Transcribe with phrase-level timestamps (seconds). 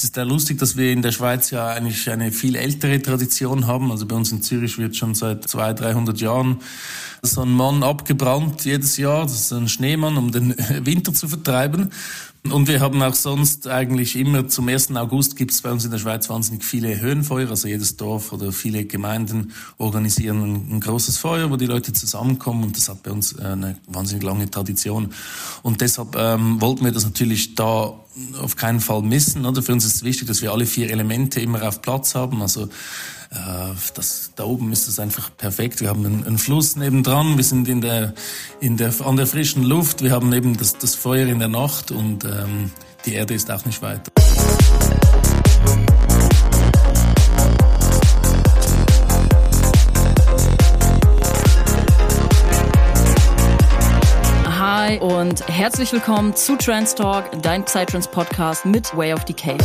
[0.00, 3.66] Es ist ja lustig, dass wir in der Schweiz ja eigentlich eine viel ältere Tradition
[3.66, 3.90] haben.
[3.90, 6.60] Also bei uns in Zürich wird schon seit 200, 300 Jahren
[7.20, 9.24] so ein Mann abgebrannt jedes Jahr.
[9.24, 10.54] Das ist ein Schneemann, um den
[10.86, 11.90] Winter zu vertreiben.
[12.48, 14.96] Und wir haben auch sonst eigentlich immer zum 1.
[14.96, 17.50] August gibt es bei uns in der Schweiz wahnsinnig viele Höhenfeuer.
[17.50, 22.64] Also jedes Dorf oder viele Gemeinden organisieren ein, ein, großes Feuer, wo die Leute zusammenkommen.
[22.64, 25.12] Und das hat bei uns eine wahnsinnig lange Tradition.
[25.62, 27.92] Und deshalb ähm, wollten wir das natürlich da
[28.40, 29.44] auf keinen Fall missen.
[29.44, 29.62] Oder?
[29.62, 32.40] Für uns ist es wichtig, dass wir alle vier Elemente immer auf Platz haben.
[32.40, 32.68] Also äh,
[33.30, 35.80] das, da oben ist es einfach perfekt.
[35.80, 38.14] Wir haben einen, einen, Fluss nebendran, wir sind in der,
[38.60, 41.92] in der, an der frischen Luft, wir haben eben das, das Feuer in der Nacht
[41.92, 42.72] und ähm,
[43.06, 44.10] die Erde ist auch nicht weit.
[54.58, 59.56] Hi und herzlich willkommen zu Trans Talk, dein Psytrance Podcast mit Way of Decay.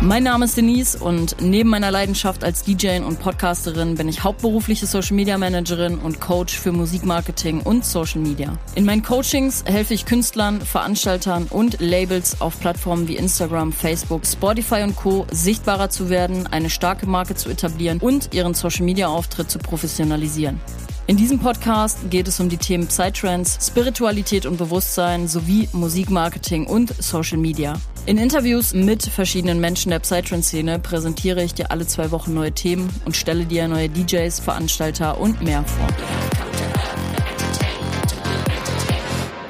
[0.00, 4.86] Mein Name ist Denise und neben meiner Leidenschaft als DJ und Podcasterin bin ich hauptberufliche
[4.86, 8.56] Social Media Managerin und Coach für Musikmarketing und Social Media.
[8.76, 14.82] In meinen Coachings helfe ich Künstlern, Veranstaltern und Labels auf Plattformen wie Instagram, Facebook, Spotify
[14.84, 15.26] und Co.
[15.32, 20.60] sichtbarer zu werden, eine starke Marke zu etablieren und ihren Social Media Auftritt zu professionalisieren.
[21.08, 26.94] In diesem Podcast geht es um die Themen Psytrance, Spiritualität und Bewusstsein sowie Musikmarketing und
[27.02, 27.74] Social Media.
[28.08, 32.88] In Interviews mit verschiedenen Menschen der Psytrance-Szene präsentiere ich dir alle zwei Wochen neue Themen
[33.04, 35.86] und stelle dir neue DJs, Veranstalter und mehr vor.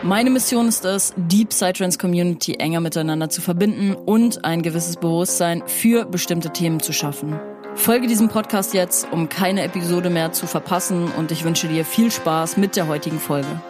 [0.02, 6.04] Meine Mission ist es, die Psytrance-Community enger miteinander zu verbinden und ein gewisses Bewusstsein für
[6.04, 7.38] bestimmte Themen zu schaffen.
[7.76, 12.10] Folge diesem Podcast jetzt, um keine Episode mehr zu verpassen und ich wünsche dir viel
[12.10, 13.60] Spaß mit der heutigen Folge.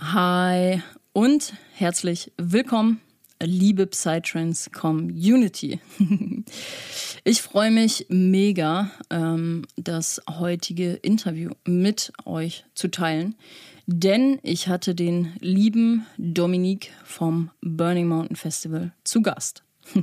[0.00, 0.82] Hi
[1.14, 3.00] und herzlich willkommen,
[3.40, 5.80] liebe Psytrance Community.
[7.26, 13.34] Ich freue mich mega, ähm, das heutige Interview mit euch zu teilen,
[13.86, 19.62] denn ich hatte den lieben Dominik vom Burning Mountain Festival zu Gast.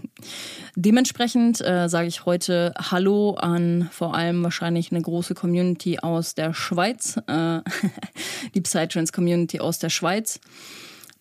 [0.75, 6.55] Dementsprechend äh, sage ich heute Hallo an vor allem wahrscheinlich eine große Community aus der
[6.55, 7.59] Schweiz, äh,
[8.55, 10.39] die Psytrance Community aus der Schweiz.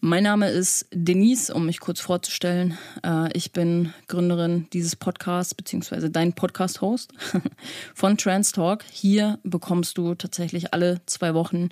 [0.03, 2.79] Mein Name ist Denise, um mich kurz vorzustellen.
[3.05, 7.13] Äh, ich bin Gründerin dieses Podcasts, beziehungsweise dein Podcast-Host
[7.95, 8.83] von Trans Talk.
[8.91, 11.69] Hier bekommst du tatsächlich alle zwei Wochen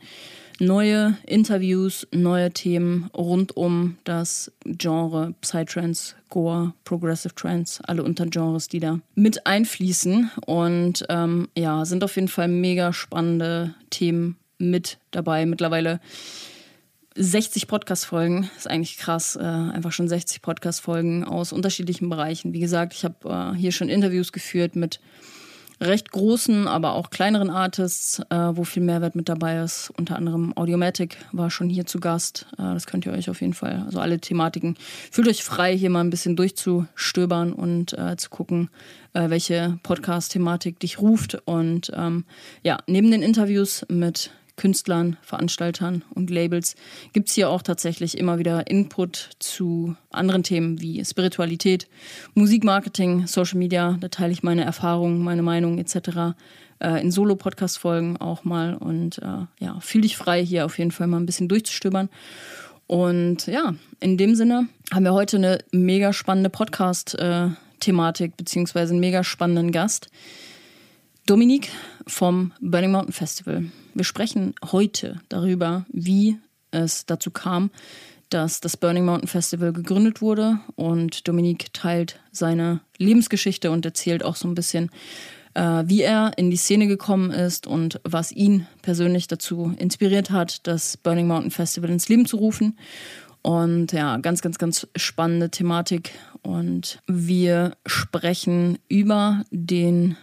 [0.61, 8.81] neue Interviews, neue Themen rund um das Genre Psytrance, Gore, Progressive Trance, alle Untergenres, die
[8.81, 10.31] da mit einfließen.
[10.45, 15.47] Und ähm, ja, sind auf jeden Fall mega spannende Themen mit dabei.
[15.47, 15.99] Mittlerweile
[17.21, 22.53] 60 Podcast-Folgen, ist eigentlich krass, äh, einfach schon 60 Podcast-Folgen aus unterschiedlichen Bereichen.
[22.53, 25.01] Wie gesagt, ich habe äh, hier schon Interviews geführt mit
[25.81, 29.93] recht großen, aber auch kleineren Artists, äh, wo viel Mehrwert mit dabei ist.
[29.97, 32.47] Unter anderem Audiomatic war schon hier zu Gast.
[32.53, 34.77] Äh, das könnt ihr euch auf jeden Fall, also alle Thematiken,
[35.11, 38.71] fühlt euch frei, hier mal ein bisschen durchzustöbern und äh, zu gucken,
[39.13, 41.37] äh, welche Podcast-Thematik dich ruft.
[41.47, 42.25] Und ähm,
[42.63, 46.75] ja, neben den Interviews mit Künstlern, Veranstaltern und Labels
[47.15, 51.89] gibt es hier auch tatsächlich immer wieder Input zu anderen Themen wie Spiritualität,
[52.35, 53.97] Musikmarketing, Social Media.
[54.01, 56.37] Da teile ich meine Erfahrungen, meine Meinung etc.
[56.81, 58.75] Äh, in Solo-Podcast-Folgen auch mal.
[58.75, 62.11] Und äh, ja, fühl dich frei, hier auf jeden Fall mal ein bisschen durchzustöbern.
[62.87, 69.23] Und ja, in dem Sinne haben wir heute eine mega spannende Podcast-Thematik, beziehungsweise einen mega
[69.25, 70.09] spannenden Gast.
[71.29, 71.69] Dominique
[72.07, 73.65] vom Burning Mountain Festival.
[73.93, 76.39] Wir sprechen heute darüber, wie
[76.71, 77.71] es dazu kam,
[78.31, 84.37] dass das Burning Mountain Festival gegründet wurde und Dominique teilt seine Lebensgeschichte und erzählt auch
[84.37, 84.91] so ein bisschen,
[85.53, 90.67] äh, wie er in die Szene gekommen ist und was ihn persönlich dazu inspiriert hat,
[90.67, 92.79] das Burning Mountain Festival ins Leben zu rufen.
[93.43, 96.13] Und ja, ganz, ganz, ganz spannende Thematik.
[96.41, 100.17] Und wir sprechen über den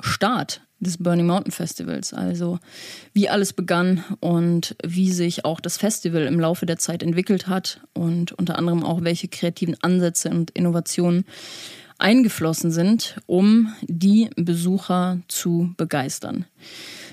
[0.00, 2.58] Start des Burning Mountain Festivals, also
[3.12, 7.80] wie alles begann und wie sich auch das Festival im Laufe der Zeit entwickelt hat
[7.92, 11.24] und unter anderem auch welche kreativen Ansätze und Innovationen
[11.98, 16.46] eingeflossen sind, um die Besucher zu begeistern.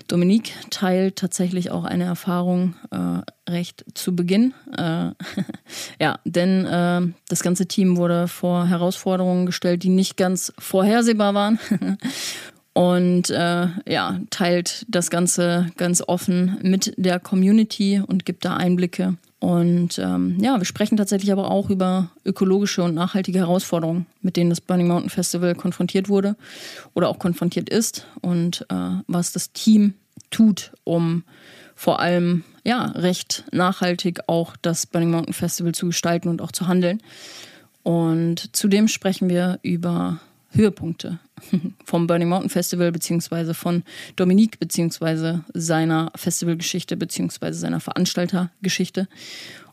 [0.08, 4.54] Dominique teilt tatsächlich auch eine Erfahrung äh, recht zu Beginn.
[4.78, 5.12] Äh,
[6.00, 11.60] ja, denn äh, das ganze Team wurde vor Herausforderungen gestellt, die nicht ganz vorhersehbar waren.
[12.78, 19.16] und äh, ja, teilt das Ganze ganz offen mit der Community und gibt da Einblicke
[19.40, 24.52] Und ähm, ja, wir sprechen tatsächlich aber auch über ökologische und nachhaltige Herausforderungen, mit denen
[24.52, 26.36] das Burning Mountain Festival konfrontiert wurde
[26.94, 29.96] oder auch konfrontiert ist und äh, was das Team
[30.30, 31.24] tut, um
[31.74, 36.68] vor allem ja recht nachhaltig auch das Burning Mountain Festival zu gestalten und auch zu
[36.68, 37.02] handeln.
[37.82, 40.20] Und zudem sprechen wir über
[40.52, 41.20] Höhepunkte
[41.86, 43.84] vom Burning Mountain Festival beziehungsweise von
[44.16, 49.08] Dominique beziehungsweise seiner Festivalgeschichte beziehungsweise seiner Veranstaltergeschichte.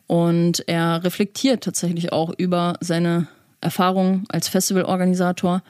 [0.07, 3.27] Und er reflektiert tatsächlich auch über seine
[3.61, 5.63] Erfahrungen als Festivalorganisator.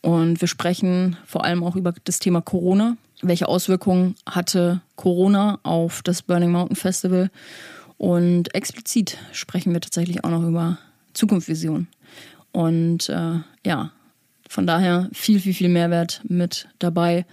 [0.00, 2.96] Und wir sprechen vor allem auch über das Thema Corona.
[3.20, 7.30] Welche Auswirkungen hatte Corona auf das Burning Mountain Festival?
[7.98, 10.78] Und explizit sprechen wir tatsächlich auch noch über
[11.14, 11.88] Zukunftsvision.
[12.52, 13.90] Und äh, ja,
[14.48, 17.26] von daher viel, viel, viel Mehrwert mit dabei,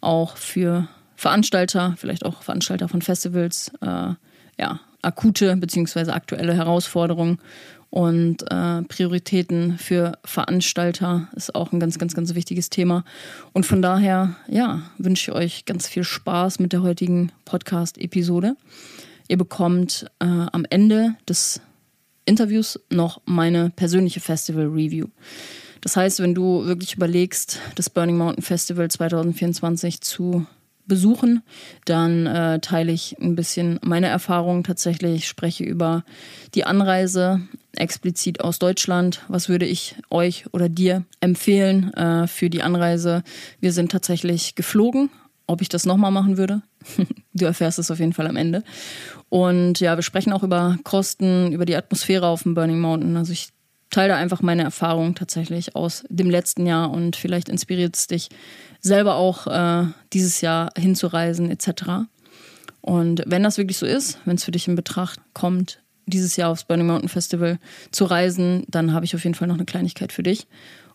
[0.00, 4.14] auch für Veranstalter, vielleicht auch Veranstalter von Festivals, äh,
[4.58, 6.10] ja, akute bzw.
[6.10, 7.38] aktuelle Herausforderungen
[7.94, 13.04] und äh, Prioritäten für Veranstalter ist auch ein ganz, ganz, ganz wichtiges Thema.
[13.52, 18.56] Und von daher, ja, wünsche ich euch ganz viel Spaß mit der heutigen Podcast-Episode.
[19.28, 21.60] Ihr bekommt äh, am Ende des
[22.24, 25.06] Interviews noch meine persönliche Festival-Review.
[25.84, 30.46] Das heißt, wenn du wirklich überlegst, das Burning Mountain Festival 2024 zu
[30.86, 31.42] besuchen,
[31.84, 35.14] dann äh, teile ich ein bisschen meine Erfahrungen tatsächlich.
[35.14, 36.02] Ich spreche über
[36.54, 37.42] die Anreise
[37.76, 39.20] explizit aus Deutschland.
[39.28, 43.22] Was würde ich euch oder dir empfehlen äh, für die Anreise?
[43.60, 45.10] Wir sind tatsächlich geflogen.
[45.46, 46.62] Ob ich das nochmal machen würde?
[47.34, 48.64] du erfährst es auf jeden Fall am Ende.
[49.28, 53.18] Und ja, wir sprechen auch über Kosten, über die Atmosphäre auf dem Burning Mountain.
[53.18, 53.48] Also ich
[53.94, 58.28] teile da einfach meine Erfahrung tatsächlich aus dem letzten Jahr und vielleicht inspiriert es dich
[58.80, 62.06] selber auch äh, dieses Jahr hinzureisen etc.
[62.80, 66.50] Und wenn das wirklich so ist, wenn es für dich in Betracht kommt, dieses Jahr
[66.50, 67.58] aufs Burning Mountain Festival
[67.92, 70.46] zu reisen, dann habe ich auf jeden Fall noch eine Kleinigkeit für dich.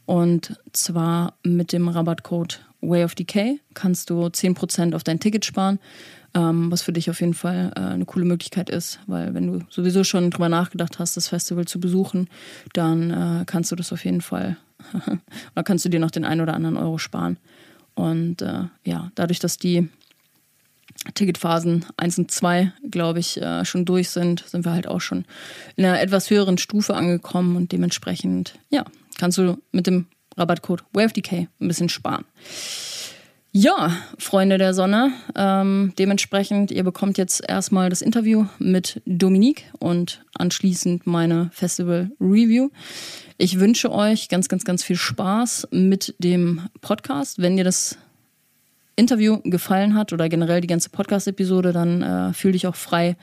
[0.05, 5.79] Und zwar mit dem Rabattcode Way of Decay kannst du 10% auf dein Ticket sparen
[6.33, 9.65] ähm, was für dich auf jeden Fall äh, eine coole Möglichkeit ist, weil wenn du
[9.69, 12.29] sowieso schon drüber nachgedacht hast, das Festival zu besuchen,
[12.73, 14.57] dann äh, kannst du das auf jeden Fall,
[15.55, 17.37] oder kannst du dir noch den einen oder anderen Euro sparen.
[17.95, 19.89] Und äh, ja, dadurch, dass die
[21.13, 25.25] Ticketphasen 1 und 2, glaube ich, äh, schon durch sind, sind wir halt auch schon
[25.75, 28.85] in einer etwas höheren Stufe angekommen und dementsprechend, ja,
[29.17, 32.25] kannst du mit dem Rabattcode WaveDK ein bisschen sparen.
[33.51, 35.11] Ja, Freunde der Sonne.
[35.35, 42.69] Ähm, dementsprechend, ihr bekommt jetzt erstmal das Interview mit Dominique und anschließend meine Festival Review.
[43.39, 47.41] Ich wünsche euch ganz, ganz, ganz viel Spaß mit dem Podcast.
[47.41, 47.97] Wenn dir das
[48.95, 53.17] Interview gefallen hat oder generell die ganze Podcast-Episode, dann äh, fühl dich auch frei,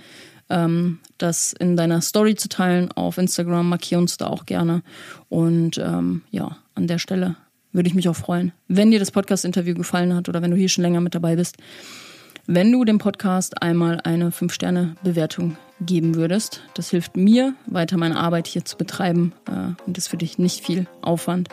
[0.49, 3.69] ähm, das in deiner Story zu teilen auf Instagram.
[3.69, 4.83] Markier uns da auch gerne.
[5.29, 7.37] Und ähm, ja, an der Stelle
[7.73, 10.69] würde ich mich auch freuen, wenn dir das Podcast-Interview gefallen hat oder wenn du hier
[10.69, 11.57] schon länger mit dabei bist,
[12.47, 16.63] wenn du dem Podcast einmal eine 5-Sterne-Bewertung geben würdest.
[16.75, 20.65] Das hilft mir, weiter meine Arbeit hier zu betreiben äh, und ist für dich nicht
[20.65, 21.49] viel Aufwand.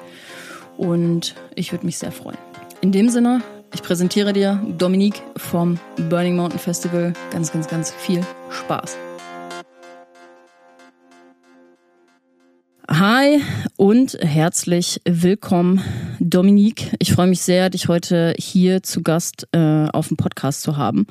[0.78, 2.38] Und ich würde mich sehr freuen.
[2.82, 3.42] In dem Sinne,
[3.74, 7.14] ich präsentiere dir Dominique vom Burning Mountain Festival.
[7.32, 8.98] Ganz, ganz, ganz viel Spaß.
[12.90, 13.42] Hi
[13.78, 15.82] und herzlich willkommen,
[16.20, 16.92] Dominique.
[17.00, 21.08] Ich freue mich sehr, dich heute hier zu Gast äh, auf dem Podcast zu haben.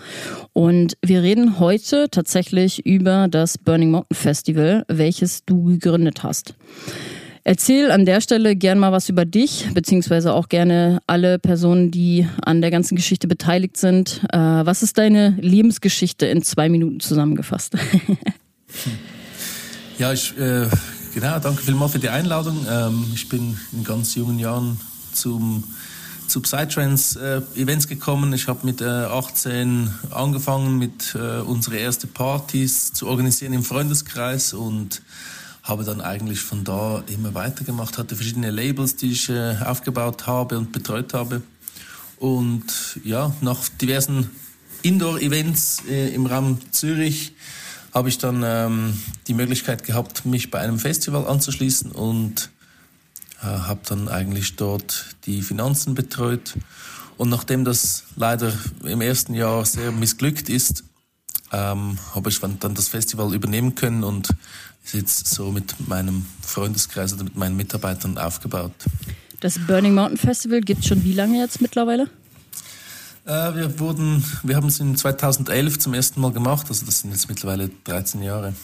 [0.52, 6.55] Und wir reden heute tatsächlich über das Burning Mountain Festival, welches du gegründet hast.
[7.43, 12.29] Erzähl an der Stelle gern mal was über dich, beziehungsweise auch gerne alle Personen, die
[12.45, 14.21] an der ganzen Geschichte beteiligt sind.
[14.31, 17.79] Äh, was ist deine Lebensgeschichte in zwei Minuten zusammengefasst?
[19.99, 20.67] ja, ich äh,
[21.14, 22.64] Genau, danke vielmals für die Einladung.
[22.66, 24.81] Ähm, ich bin in ganz jungen Jahren
[25.12, 25.62] zum,
[26.26, 28.33] zu Psytrance-Events äh, gekommen.
[28.33, 34.54] Ich habe mit äh, 18 angefangen, mit äh, unsere ersten Partys zu organisieren im Freundeskreis
[34.54, 35.02] und
[35.62, 40.57] habe dann eigentlich von da immer weitergemacht, hatte verschiedene Labels, die ich äh, aufgebaut habe
[40.57, 41.42] und betreut habe.
[42.21, 42.64] Und
[43.04, 44.31] ja, nach diversen
[44.81, 47.35] Indoor-Events äh, im Raum Zürich
[47.95, 52.51] habe ich dann ähm, die Möglichkeit gehabt, mich bei einem Festival anzuschließen und
[53.43, 56.55] äh, habe dann eigentlich dort die Finanzen betreut.
[57.19, 58.53] Und nachdem das leider
[58.85, 60.85] im ersten Jahr sehr missglückt ist,
[61.53, 64.31] ähm, habe ich dann das Festival übernehmen können und
[64.85, 68.73] ist jetzt so mit meinem Freundeskreis oder mit meinen Mitarbeitern aufgebaut.
[69.41, 72.09] Das Burning Mountain Festival gibt schon wie lange jetzt mittlerweile?
[73.25, 77.12] Äh, wir wurden, wir haben es in 2011 zum ersten Mal gemacht, also das sind
[77.12, 78.55] jetzt mittlerweile 13 Jahre.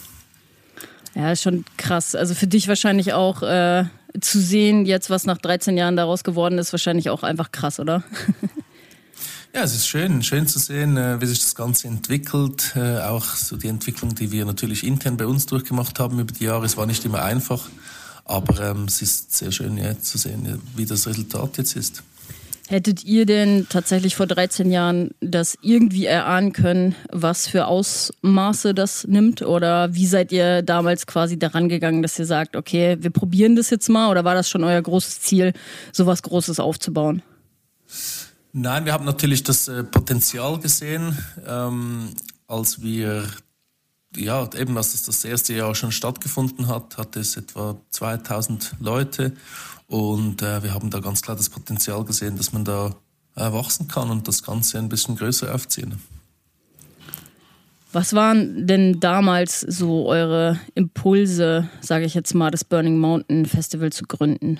[1.15, 2.15] Ja, ist schon krass.
[2.15, 3.85] Also für dich wahrscheinlich auch äh,
[4.19, 8.03] zu sehen, jetzt was nach 13 Jahren daraus geworden ist, wahrscheinlich auch einfach krass, oder?
[9.51, 12.73] Ja, es ist schön, schön zu sehen, äh, wie sich das Ganze entwickelt.
[12.75, 16.43] Äh, auch so die Entwicklung, die wir natürlich intern bei uns durchgemacht haben über die
[16.43, 16.67] Jahre.
[16.67, 17.67] Es war nicht immer einfach,
[18.25, 22.03] aber ähm, es ist sehr schön ja, zu sehen, wie das Resultat jetzt ist.
[22.69, 29.07] Hättet ihr denn tatsächlich vor 13 Jahren das irgendwie erahnen können, was für Ausmaße das
[29.07, 29.41] nimmt?
[29.41, 33.71] Oder wie seid ihr damals quasi daran gegangen, dass ihr sagt, okay, wir probieren das
[33.71, 34.11] jetzt mal?
[34.11, 35.53] Oder war das schon euer großes Ziel,
[35.91, 37.23] sowas Großes aufzubauen?
[38.53, 42.09] Nein, wir haben natürlich das äh, Potenzial gesehen, ähm,
[42.45, 43.23] als wir,
[44.15, 49.33] ja, eben als das, das erste Jahr schon stattgefunden hat, hatte es etwa 2000 Leute
[49.89, 52.95] und äh, wir haben da ganz klar das Potenzial gesehen, dass man da
[53.35, 55.99] äh, wachsen kann und das Ganze ein bisschen größer aufziehen.
[57.91, 63.91] Was waren denn damals so eure Impulse, sage ich jetzt mal, das Burning Mountain Festival
[63.91, 64.59] zu gründen?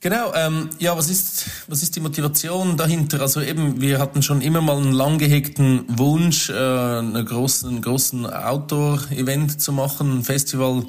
[0.00, 3.20] Genau, ähm, ja, was ist, was ist die Motivation dahinter?
[3.20, 8.24] Also eben, wir hatten schon immer mal einen lang gehegten Wunsch, äh, einen großen, großen
[8.24, 10.84] Outdoor-Event zu machen, ein Festival.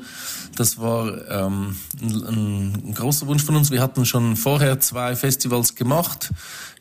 [0.56, 3.72] Das war ähm, ein, ein, großer Wunsch von uns.
[3.72, 6.30] Wir hatten schon vorher zwei Festivals gemacht.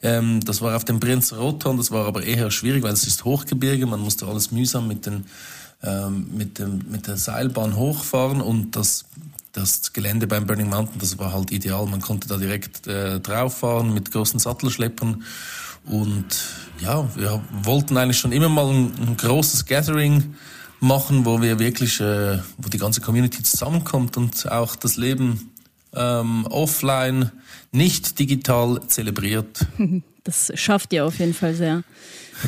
[0.02, 3.24] Ähm, das war auf dem Brienzer Rothorn, das war aber eher schwierig, weil es ist
[3.24, 5.24] Hochgebirge, man musste alles mühsam mit den
[5.82, 9.04] ähm, mit, dem, mit der Seilbahn hochfahren und das
[9.58, 11.86] das Gelände beim Burning Mountain, das war halt ideal.
[11.86, 15.22] Man konnte da direkt äh, drauf fahren mit großen Sattelschleppern.
[15.84, 16.26] Und
[16.80, 20.34] ja, wir wollten eigentlich schon immer mal ein, ein großes Gathering
[20.80, 25.50] machen, wo wir wirklich, äh, wo die ganze Community zusammenkommt und auch das Leben
[25.94, 27.32] ähm, offline,
[27.72, 29.66] nicht digital zelebriert.
[30.28, 31.82] Das schafft ihr auf jeden Fall sehr.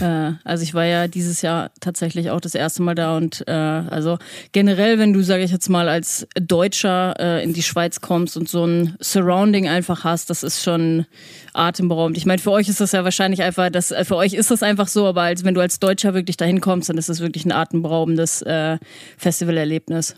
[0.02, 3.52] Äh, also ich war ja dieses Jahr tatsächlich auch das erste Mal da und äh,
[3.52, 4.18] also
[4.52, 8.50] generell, wenn du, sage ich jetzt mal, als Deutscher äh, in die Schweiz kommst und
[8.50, 11.06] so ein Surrounding einfach hast, das ist schon
[11.54, 12.18] atemberaubend.
[12.18, 14.62] Ich meine, für euch ist das ja wahrscheinlich einfach, das, äh, für euch ist das
[14.62, 17.46] einfach so, aber als wenn du als Deutscher wirklich dahin kommst, dann ist das wirklich
[17.46, 18.76] ein atemberaubendes äh,
[19.16, 20.16] Festivalerlebnis.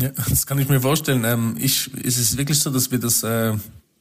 [0.00, 1.22] Ja, das kann ich mir vorstellen.
[1.24, 3.52] Ähm, ich, ist es wirklich so, dass wir das äh,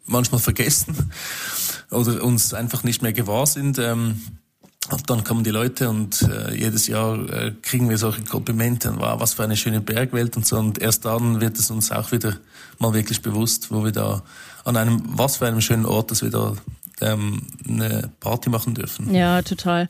[0.06, 1.12] manchmal vergessen
[1.92, 3.80] oder uns einfach nicht mehr gewahr sind.
[3.80, 4.22] Ähm,
[4.90, 9.20] und dann kommen die Leute und äh, jedes Jahr äh, kriegen wir solche Komplimente, wow,
[9.20, 10.58] was für eine schöne Bergwelt und so.
[10.58, 12.36] Und erst dann wird es uns auch wieder
[12.80, 14.24] mal wirklich bewusst, wo wir da
[14.66, 16.56] an einem, was für einem schönen Ort, dass wir da
[17.00, 19.14] ähm, eine Party machen dürfen.
[19.14, 19.90] Ja, total.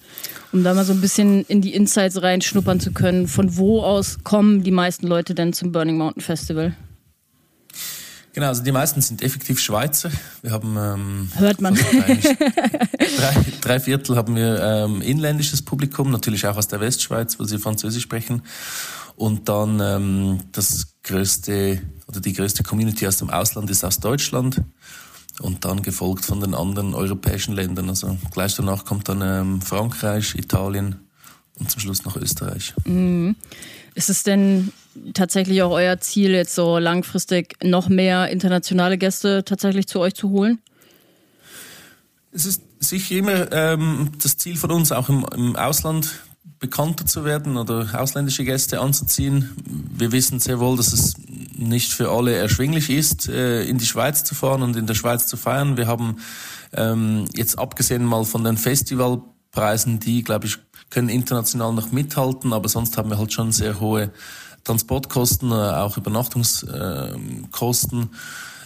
[0.51, 4.19] Um da mal so ein bisschen in die Insights reinschnuppern zu können, von wo aus
[4.23, 6.75] kommen die meisten Leute denn zum Burning Mountain Festival?
[8.33, 10.09] Genau, also die meisten sind effektiv Schweizer.
[10.41, 11.75] Wir haben ähm, hört man
[13.17, 17.59] drei, drei, Viertel haben wir ähm, inländisches Publikum, natürlich auch aus der Westschweiz, wo sie
[17.59, 18.43] Französisch sprechen.
[19.17, 24.61] Und dann ähm, das größte oder die größte Community aus dem Ausland ist aus Deutschland
[25.39, 27.89] und dann gefolgt von den anderen europäischen Ländern.
[27.89, 30.99] Also gleich danach kommt dann ähm, Frankreich, Italien
[31.59, 32.73] und zum Schluss noch Österreich.
[32.85, 33.35] Mhm.
[33.93, 34.71] Ist es denn
[35.13, 40.29] tatsächlich auch euer Ziel, jetzt so langfristig noch mehr internationale Gäste tatsächlich zu euch zu
[40.29, 40.59] holen?
[42.31, 46.09] Es ist sicher immer ähm, das Ziel von uns, auch im, im Ausland
[46.59, 49.49] bekannter zu werden oder ausländische Gäste anzuziehen.
[49.65, 51.15] Wir wissen sehr wohl, dass es
[51.55, 55.25] nicht für alle erschwinglich ist, äh, in die Schweiz zu fahren und in der Schweiz
[55.25, 55.75] zu feiern.
[55.75, 56.17] Wir haben
[56.73, 60.59] ähm, jetzt abgesehen mal von den Festivalpreisen, die, glaube ich,
[60.91, 64.11] können international noch mithalten, aber sonst haben wir halt schon sehr hohe
[64.63, 68.09] Transportkosten, äh, auch Übernachtungskosten.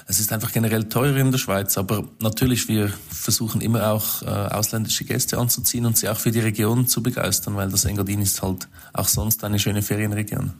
[0.07, 4.25] Es ist einfach generell teurer in der Schweiz, aber natürlich, wir versuchen immer auch äh,
[4.25, 8.43] ausländische Gäste anzuziehen und sie auch für die Region zu begeistern, weil das Engadin ist
[8.43, 10.53] halt auch sonst eine schöne Ferienregion.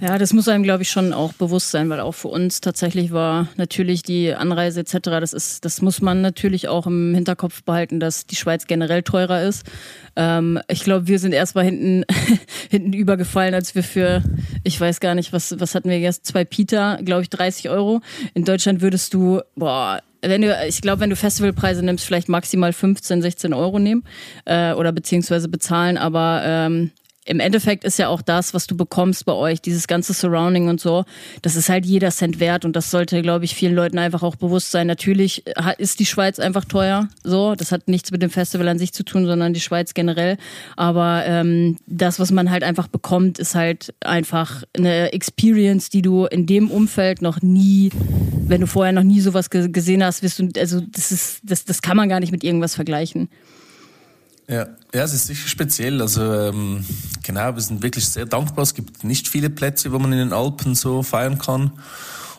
[0.00, 3.12] Ja, das muss einem, glaube ich, schon auch bewusst sein, weil auch für uns tatsächlich
[3.12, 8.00] war natürlich die Anreise etc., das ist, das muss man natürlich auch im Hinterkopf behalten,
[8.00, 9.64] dass die Schweiz generell teurer ist.
[10.16, 12.04] Ähm, ich glaube, wir sind erstmal hinten,
[12.70, 14.22] hinten übergefallen, als wir für,
[14.64, 18.00] ich weiß gar nicht, was, was hatten wir jetzt, zwei Pita, glaube ich, 30 Euro.
[18.34, 22.72] In Deutschland würdest du, boah, wenn du, ich glaube, wenn du Festivalpreise nimmst, vielleicht maximal
[22.72, 24.04] 15, 16 Euro nehmen
[24.44, 26.90] äh, oder beziehungsweise bezahlen, aber ähm,
[27.24, 30.80] im Endeffekt ist ja auch das, was du bekommst bei euch, dieses ganze Surrounding und
[30.80, 31.04] so,
[31.42, 34.36] das ist halt jeder Cent wert und das sollte, glaube ich, vielen Leuten einfach auch
[34.36, 34.86] bewusst sein.
[34.86, 35.44] Natürlich
[35.78, 39.04] ist die Schweiz einfach teuer, so, das hat nichts mit dem Festival an sich zu
[39.04, 40.36] tun, sondern die Schweiz generell.
[40.76, 46.26] Aber ähm, das, was man halt einfach bekommt, ist halt einfach eine Experience, die du
[46.26, 47.90] in dem Umfeld noch nie,
[48.46, 51.80] wenn du vorher noch nie sowas gesehen hast, wirst du, also das ist, das, das
[51.80, 53.28] kann man gar nicht mit irgendwas vergleichen.
[54.46, 56.02] Ja, ja, es ist sicher speziell.
[56.02, 56.84] Also ähm,
[57.22, 58.62] genau, wir sind wirklich sehr dankbar.
[58.62, 61.72] Es gibt nicht viele Plätze, wo man in den Alpen so feiern kann.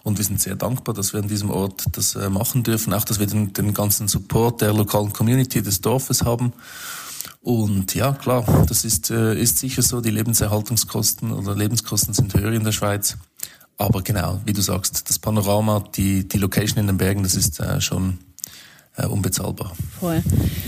[0.03, 3.05] Und wir sind sehr dankbar, dass wir an diesem Ort das äh, machen dürfen, auch
[3.05, 6.53] dass wir den, den ganzen Support der lokalen Community des Dorfes haben.
[7.41, 12.51] Und ja, klar, das ist, äh, ist sicher so, die Lebenserhaltungskosten oder Lebenskosten sind höher
[12.51, 13.17] in der Schweiz.
[13.77, 17.59] Aber genau, wie du sagst, das Panorama, die, die Location in den Bergen, das ist
[17.59, 18.19] äh, schon
[18.97, 19.73] äh, unbezahlbar.
[19.99, 20.21] Voll.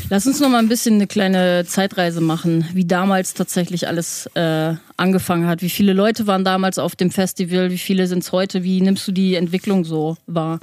[0.09, 4.75] Lass uns noch mal ein bisschen eine kleine Zeitreise machen, wie damals tatsächlich alles äh,
[4.95, 5.61] angefangen hat.
[5.61, 7.71] Wie viele Leute waren damals auf dem Festival?
[7.71, 8.63] Wie viele sind es heute?
[8.63, 10.59] Wie nimmst du die Entwicklung so wahr?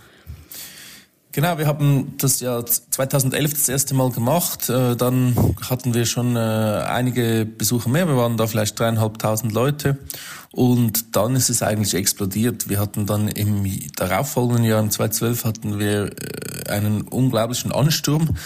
[1.34, 4.68] Genau, wir haben das ja 2011 das erste Mal gemacht.
[4.68, 5.34] Äh, dann
[5.68, 8.06] hatten wir schon äh, einige Besucher mehr.
[8.06, 9.98] Wir waren da vielleicht dreieinhalbtausend Leute.
[10.52, 12.68] Und dann ist es eigentlich explodiert.
[12.68, 18.36] Wir hatten dann im darauffolgenden Jahr, im 2012, hatten wir äh, einen unglaublichen Ansturm.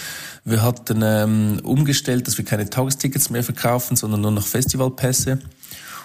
[0.47, 5.41] Wir hatten ähm, umgestellt, dass wir keine Tagestickets mehr verkaufen, sondern nur noch Festivalpässe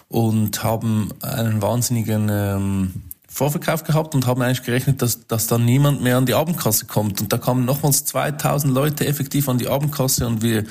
[0.09, 2.93] und haben einen wahnsinnigen ähm,
[3.33, 7.19] Vorverkauf gehabt und haben eigentlich gerechnet, dass, dass dann niemand mehr an die Abendkasse kommt.
[7.19, 10.65] Und da kamen nochmals 2000 Leute effektiv an die Abendkasse und wir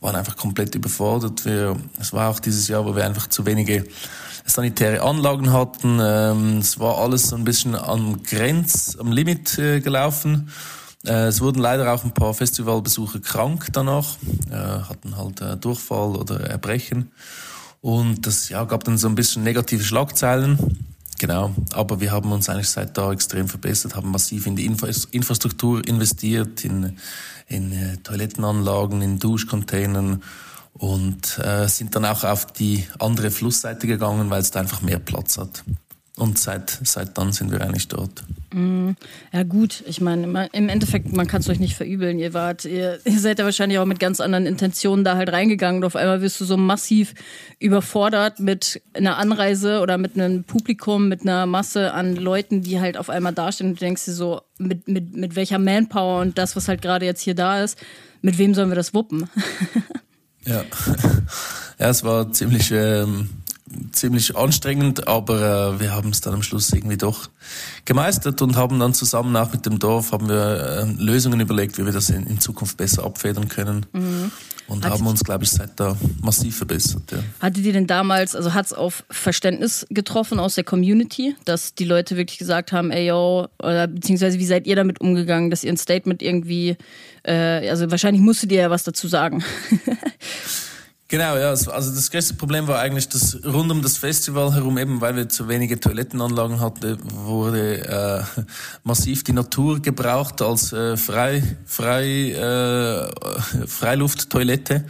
[0.00, 1.44] waren einfach komplett überfordert.
[1.44, 3.84] Wir, es war auch dieses Jahr, wo wir einfach zu wenige
[4.46, 5.98] sanitäre Anlagen hatten.
[6.00, 10.48] Ähm, es war alles so ein bisschen am Grenz, am Limit äh, gelaufen.
[11.04, 14.16] Äh, es wurden leider auch ein paar Festivalbesucher krank danach,
[14.50, 17.12] äh, hatten halt äh, Durchfall oder Erbrechen.
[17.82, 20.86] Und das ja, gab dann so ein bisschen negative Schlagzeilen.
[21.18, 24.88] Genau, aber wir haben uns eigentlich seit da extrem verbessert, haben massiv in die Infra
[25.10, 26.96] Infrastruktur investiert, in,
[27.48, 30.22] in äh, Toilettenanlagen, in Duschcontainern
[30.74, 35.00] und äh, sind dann auch auf die andere Flussseite gegangen, weil es da einfach mehr
[35.00, 35.64] Platz hat.
[36.18, 38.24] Und seit, seit dann sind wir eigentlich dort.
[38.52, 38.90] Mm,
[39.32, 42.18] ja gut, ich meine, im Endeffekt, man kann es euch nicht verübeln.
[42.18, 45.80] Ihr wart, ihr, ihr, seid ja wahrscheinlich auch mit ganz anderen Intentionen da halt reingegangen
[45.80, 47.14] und auf einmal wirst du so massiv
[47.60, 52.96] überfordert mit einer Anreise oder mit einem Publikum, mit einer Masse an Leuten, die halt
[52.96, 56.56] auf einmal dastehen und du denkst dir so, mit, mit, mit welcher Manpower und das,
[56.56, 57.78] was halt gerade jetzt hier da ist,
[58.22, 59.30] mit wem sollen wir das wuppen?
[60.44, 60.64] ja.
[61.78, 63.30] ja, es war ziemlich ähm,
[63.92, 67.28] ziemlich anstrengend, aber äh, wir haben es dann am Schluss irgendwie doch
[67.84, 71.84] gemeistert und haben dann zusammen auch mit dem Dorf haben wir äh, Lösungen überlegt, wie
[71.84, 73.86] wir das in, in Zukunft besser abfedern können.
[73.92, 74.32] Mhm.
[74.68, 77.10] Und Hattet haben uns, glaube ich, seit da massiv verbessert.
[77.10, 77.18] Ja.
[77.40, 81.86] Hattet ihr denn damals, also hat es auf Verständnis getroffen aus der Community, dass die
[81.86, 85.72] Leute wirklich gesagt haben, ey yo, oder beziehungsweise wie seid ihr damit umgegangen, dass ihr
[85.72, 86.76] ein Statement irgendwie,
[87.22, 89.42] äh, also wahrscheinlich musstet ihr ja was dazu sagen.
[91.10, 91.48] Genau, ja.
[91.48, 95.26] Also das größte Problem war eigentlich, dass rund um das Festival herum, eben weil wir
[95.30, 98.42] zu wenige Toilettenanlagen hatten, wurde äh,
[98.84, 104.84] massiv die Natur gebraucht als äh, frei, frei, äh, Freilufttoilette.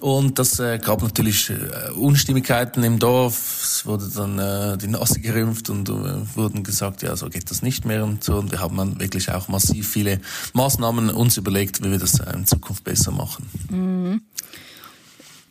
[0.00, 3.62] Und das äh, gab natürlich äh, Unstimmigkeiten im Dorf.
[3.62, 5.92] Es wurde dann äh, die Nase gerümpft und äh,
[6.34, 8.36] wurden gesagt, ja, so geht das nicht mehr und so.
[8.36, 10.20] Und wir haben dann wirklich auch massiv viele
[10.52, 13.48] Maßnahmen uns überlegt, wie wir das äh, in Zukunft besser machen.
[13.70, 14.20] Mhm.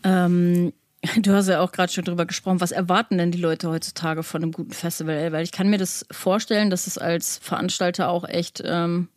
[0.06, 0.72] Ähm,
[1.18, 2.62] du hast ja auch gerade schon drüber gesprochen.
[2.62, 5.32] Was erwarten denn die Leute heutzutage von einem guten Festival?
[5.32, 9.10] Weil ich kann mir das vorstellen, dass es als Veranstalter auch echt ähm,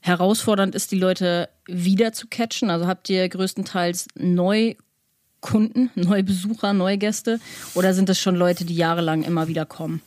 [0.00, 2.70] herausfordernd ist, die Leute wieder zu catchen.
[2.70, 7.40] Also habt ihr größtenteils Neukunden, neue Besucher, neue Gäste?
[7.74, 10.00] Oder sind das schon Leute, die jahrelang immer wieder kommen?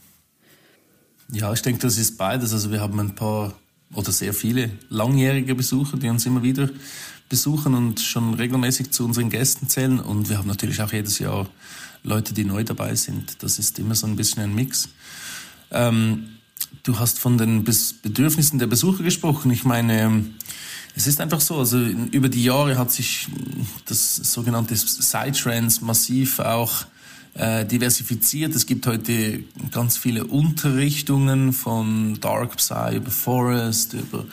[1.32, 2.54] Ja, ich denke, das ist beides.
[2.54, 3.54] Also wir haben ein paar
[3.94, 6.70] oder sehr viele langjährige Besucher, die uns immer wieder
[7.30, 10.00] besuchen und schon regelmäßig zu unseren Gästen zählen.
[10.00, 11.48] Und wir haben natürlich auch jedes Jahr
[12.04, 13.44] Leute, die neu dabei sind.
[13.44, 14.90] Das ist immer so ein bisschen ein Mix.
[15.72, 16.38] Ähm,
[16.84, 19.52] du hast von den Bedürfnissen der Besucher gesprochen.
[19.52, 20.26] Ich meine,
[20.96, 23.28] es ist einfach so, also über die Jahre hat sich
[23.86, 26.86] das sogenannte Psytrance massiv auch
[27.36, 28.56] äh, diversifiziert.
[28.56, 34.26] Es gibt heute ganz viele Unterrichtungen von Dark Psy über Forest, über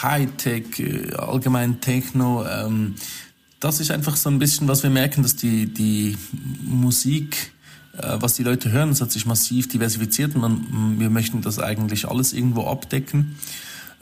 [0.00, 2.46] Hightech, äh, allgemein Techno.
[2.46, 2.94] Ähm,
[3.58, 6.16] das ist einfach so ein bisschen, was wir merken, dass die, die
[6.62, 7.52] Musik,
[7.96, 10.36] äh, was die Leute hören, das hat sich massiv diversifiziert.
[10.36, 13.36] Man, wir möchten das eigentlich alles irgendwo abdecken.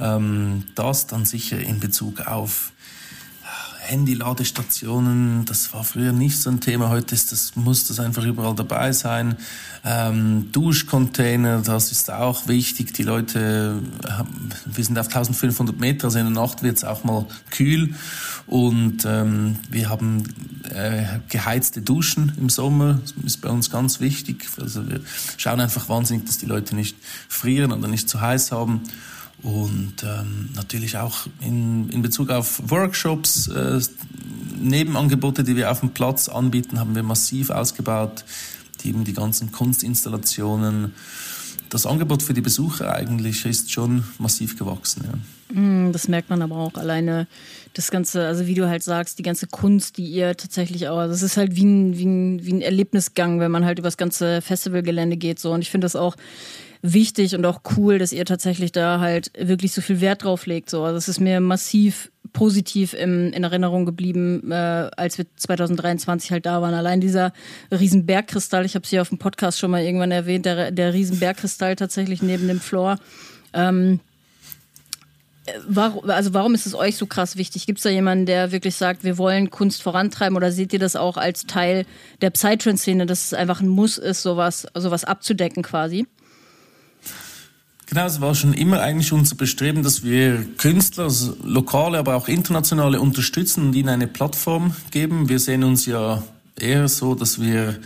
[0.00, 2.72] Ähm, das dann sicher in Bezug auf
[3.90, 8.54] Handy-Ladestationen, das war früher nicht so ein Thema, heute ist das, muss das einfach überall
[8.54, 9.36] dabei sein.
[9.84, 12.94] Ähm, Duschcontainer, das ist auch wichtig.
[12.94, 13.82] Die Leute,
[14.64, 17.94] wir sind auf 1500 Meter, also in der Nacht wird es auch mal kühl
[18.46, 20.22] und ähm, wir haben
[20.72, 24.46] äh, geheizte Duschen im Sommer, das ist bei uns ganz wichtig.
[24.60, 25.00] Also wir
[25.36, 26.96] schauen einfach wahnsinnig, dass die Leute nicht
[27.28, 28.82] frieren oder nicht zu heiß haben.
[29.42, 33.80] Und ähm, natürlich auch in, in Bezug auf Workshops äh,
[34.60, 38.24] Nebenangebote, die wir auf dem Platz anbieten, haben wir massiv ausgebaut.
[38.82, 40.94] Die, eben die ganzen Kunstinstallationen.
[41.68, 45.04] Das Angebot für die Besucher eigentlich ist schon massiv gewachsen.
[45.04, 45.60] Ja.
[45.60, 47.26] Mm, das merkt man aber auch alleine
[47.74, 51.22] das ganze, also wie du halt sagst, die ganze Kunst, die ihr tatsächlich auch, das
[51.22, 54.42] ist halt wie ein, wie ein, wie ein Erlebnisgang, wenn man halt über das ganze
[54.42, 55.38] Festivalgelände geht.
[55.38, 55.52] So.
[55.52, 56.16] Und ich finde das auch
[56.82, 60.70] wichtig und auch cool, dass ihr tatsächlich da halt wirklich so viel Wert drauf legt.
[60.70, 60.82] So.
[60.84, 64.54] Also es ist mir massiv positiv im, in Erinnerung geblieben, äh,
[64.96, 66.74] als wir 2023 halt da waren.
[66.74, 67.32] Allein dieser
[67.72, 70.94] riesen Bergkristall, ich habe es hier auf dem Podcast schon mal irgendwann erwähnt, der, der
[70.94, 72.98] riesen Bergkristall tatsächlich neben dem Floor.
[73.52, 74.00] Ähm,
[75.66, 77.66] Warum, also warum ist es euch so krass wichtig?
[77.66, 80.94] Gibt es da jemanden, der wirklich sagt, wir wollen Kunst vorantreiben oder seht ihr das
[80.96, 81.86] auch als Teil
[82.20, 86.06] der Psytrance-Szene, dass es einfach ein Muss ist, sowas, sowas abzudecken quasi?
[87.90, 92.28] Genau, es war schon immer eigentlich unser Bestreben, dass wir Künstler, also lokale, aber auch
[92.28, 95.28] internationale unterstützen und ihnen eine Plattform geben.
[95.28, 96.22] Wir sehen uns ja
[96.56, 97.80] eher so, dass wir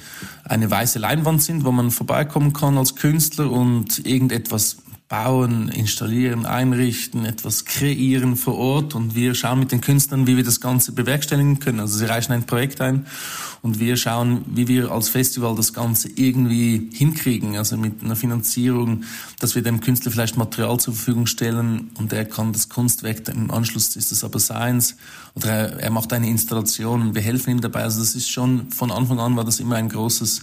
[0.44, 4.76] eine weiße Leinwand sind, wo man vorbeikommen kann als Künstler und irgendetwas
[5.14, 10.42] bauen, installieren, einrichten, etwas kreieren vor Ort und wir schauen mit den Künstlern, wie wir
[10.42, 11.78] das Ganze bewerkstelligen können.
[11.78, 13.06] Also sie reichen ein Projekt ein
[13.62, 19.04] und wir schauen, wie wir als Festival das Ganze irgendwie hinkriegen, also mit einer Finanzierung,
[19.38, 23.52] dass wir dem Künstler vielleicht Material zur Verfügung stellen und er kann das Kunstwerk, im
[23.52, 24.96] Anschluss ist es aber seins
[25.36, 27.84] oder er, er macht eine Installation und wir helfen ihm dabei.
[27.84, 30.40] Also das ist schon, von Anfang an war das immer ein großes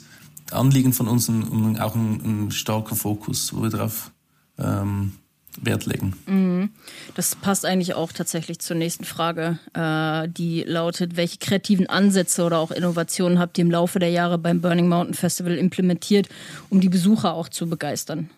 [0.51, 4.11] Anliegen von uns und auch ein, ein starker Fokus, wo wir darauf
[4.57, 5.13] ähm,
[5.59, 6.13] Wert legen.
[6.27, 6.69] Mhm.
[7.15, 12.59] Das passt eigentlich auch tatsächlich zur nächsten Frage, äh, die lautet, welche kreativen Ansätze oder
[12.59, 16.29] auch Innovationen habt ihr im Laufe der Jahre beim Burning Mountain Festival implementiert,
[16.69, 18.29] um die Besucher auch zu begeistern?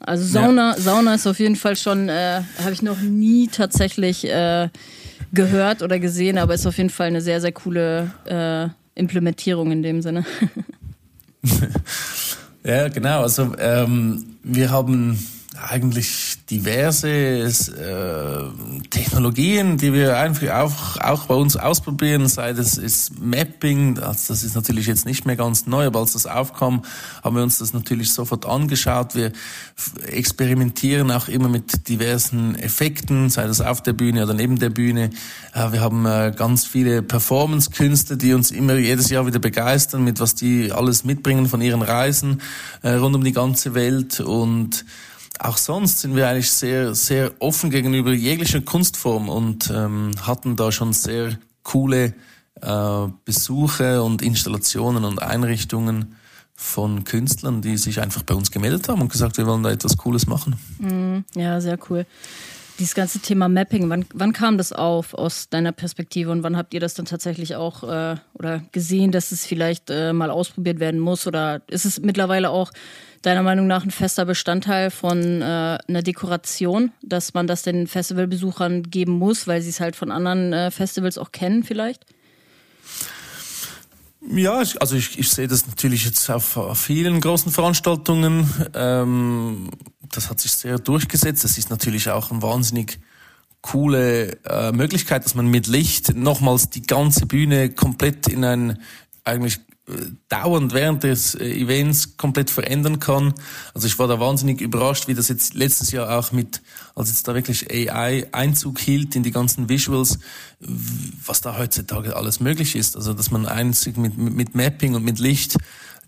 [0.00, 0.80] Also Sauna, ja.
[0.80, 4.68] Sauna ist auf jeden Fall schon, äh, habe ich noch nie tatsächlich äh,
[5.32, 9.84] gehört oder gesehen, aber ist auf jeden Fall eine sehr, sehr coole äh, Implementierung in
[9.84, 10.24] dem Sinne.
[12.64, 13.22] Ja, genau.
[13.22, 15.18] Also ähm, wir haben
[15.68, 23.18] eigentlich diverse äh, Technologien, die wir einfach auch, auch bei uns ausprobieren, sei das ist
[23.18, 26.82] Mapping, das, das ist natürlich jetzt nicht mehr ganz neu, aber als das aufkam,
[27.24, 29.14] haben wir uns das natürlich sofort angeschaut.
[29.14, 29.32] Wir
[30.06, 35.08] experimentieren auch immer mit diversen Effekten, sei das auf der Bühne oder neben der Bühne.
[35.54, 40.20] Äh, wir haben äh, ganz viele Performance-Künste, die uns immer jedes Jahr wieder begeistern, mit
[40.20, 42.42] was die alles mitbringen von ihren Reisen
[42.82, 44.84] äh, rund um die ganze Welt und
[45.42, 50.70] auch sonst sind wir eigentlich sehr, sehr offen gegenüber jeglicher Kunstform und ähm, hatten da
[50.70, 52.14] schon sehr coole
[52.60, 56.16] äh, Besuche und Installationen und Einrichtungen
[56.54, 59.96] von Künstlern, die sich einfach bei uns gemeldet haben und gesagt, wir wollen da etwas
[59.96, 60.56] Cooles machen.
[60.78, 62.06] Mm, ja, sehr cool.
[62.78, 66.74] Dieses ganze Thema Mapping, wann, wann kam das auf aus deiner Perspektive und wann habt
[66.74, 70.98] ihr das dann tatsächlich auch äh, oder gesehen, dass es vielleicht äh, mal ausprobiert werden
[70.98, 71.26] muss?
[71.26, 72.72] Oder ist es mittlerweile auch
[73.20, 78.84] deiner Meinung nach ein fester Bestandteil von äh, einer Dekoration, dass man das den Festivalbesuchern
[78.84, 82.04] geben muss, weil sie es halt von anderen äh, Festivals auch kennen vielleicht?
[84.30, 88.48] Ja, also ich, ich sehe das natürlich jetzt auf, vielen großen Veranstaltungen.
[88.74, 89.70] Ähm,
[90.10, 91.44] das hat sich sehr durchgesetzt.
[91.44, 93.00] Es ist natürlich auch ein wahnsinnig
[93.62, 98.78] coole äh, Möglichkeit, dass man mit Licht nochmals die ganze Bühne komplett in ein
[99.24, 99.60] eigentlich
[100.28, 103.34] dauernd während des äh, Events komplett verändern kann.
[103.74, 106.62] Also ich war da wahnsinnig überrascht, wie das jetzt letztes Jahr auch mit,
[106.94, 110.20] als jetzt da wirklich AI Einzug hielt in die ganzen Visuals,
[110.60, 112.96] was da heutzutage alles möglich ist.
[112.96, 115.56] Also dass man einzig mit, mit Mapping und mit Licht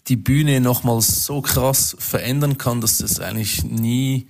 [0.07, 4.29] die Bühne nochmals so krass verändern kann, dass das eigentlich nie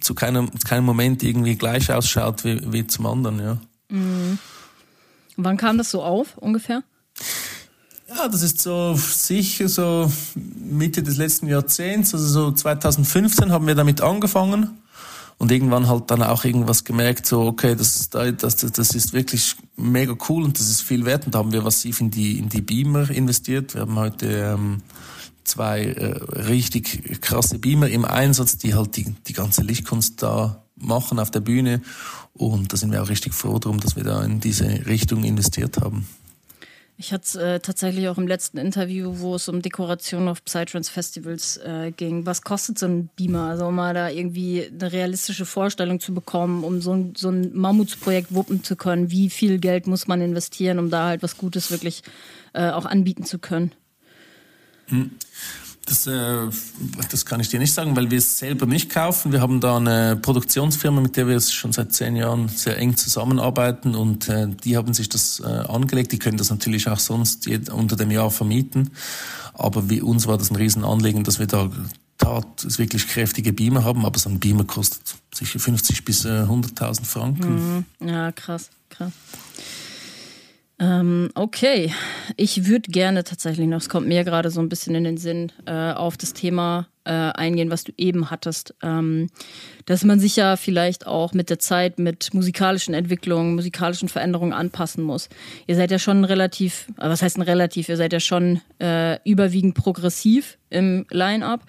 [0.00, 3.58] zu keinem, zu keinem Moment irgendwie gleich ausschaut wie, wie zum anderen, ja.
[3.88, 4.38] Mhm.
[5.36, 6.84] Wann kam das so auf ungefähr?
[8.16, 13.74] Ja, das ist so sicher so Mitte des letzten Jahrzehnts, also so 2015 haben wir
[13.74, 14.78] damit angefangen
[15.38, 20.14] und irgendwann halt dann auch irgendwas gemerkt, so okay, das, das, das ist wirklich mega
[20.28, 22.60] cool und das ist viel wert und da haben wir massiv in die, in die
[22.60, 23.74] Beamer investiert.
[23.74, 24.82] Wir haben heute ähm,
[25.42, 31.18] zwei äh, richtig krasse Beamer im Einsatz, die halt die, die ganze Lichtkunst da machen
[31.18, 31.82] auf der Bühne
[32.32, 35.78] und da sind wir auch richtig froh drum, dass wir da in diese Richtung investiert
[35.80, 36.06] haben.
[36.96, 41.56] Ich hatte es äh, tatsächlich auch im letzten Interview, wo es um Dekoration auf Psytrance-Festivals
[41.56, 42.24] äh, ging.
[42.24, 43.48] Was kostet so ein Beamer?
[43.48, 47.50] Also um mal da irgendwie eine realistische Vorstellung zu bekommen, um so ein, so ein
[47.52, 49.10] Mammutsprojekt wuppen zu können.
[49.10, 52.02] Wie viel Geld muss man investieren, um da halt was Gutes wirklich
[52.52, 53.72] äh, auch anbieten zu können?
[54.86, 55.10] Hm.
[55.86, 56.48] Das, äh,
[57.10, 59.32] das kann ich dir nicht sagen, weil wir es selber nicht kaufen.
[59.32, 63.94] Wir haben da eine Produktionsfirma, mit der wir schon seit zehn Jahren sehr eng zusammenarbeiten
[63.94, 66.12] und äh, die haben sich das äh, angelegt.
[66.12, 68.90] Die können das natürlich auch sonst unter dem Jahr vermieten.
[69.52, 71.70] Aber wie uns war das ein Riesenanliegen, dass wir da
[72.18, 75.02] tat wirklich kräftige Beamer haben, aber so ein Beamer kostet
[75.34, 77.84] sicher 50 bis 100.000 äh, Franken.
[78.00, 78.08] Mhm.
[78.08, 79.12] Ja, krass, krass.
[80.84, 81.94] Ähm, okay,
[82.36, 85.50] ich würde gerne tatsächlich noch, es kommt mir gerade so ein bisschen in den Sinn,
[85.64, 88.74] äh, auf das Thema äh, eingehen, was du eben hattest.
[88.82, 89.30] Ähm,
[89.86, 95.02] dass man sich ja vielleicht auch mit der Zeit, mit musikalischen Entwicklungen, musikalischen Veränderungen anpassen
[95.02, 95.30] muss.
[95.66, 99.18] Ihr seid ja schon relativ, äh, was heißt ein relativ, ihr seid ja schon äh,
[99.24, 101.62] überwiegend progressiv im Line-up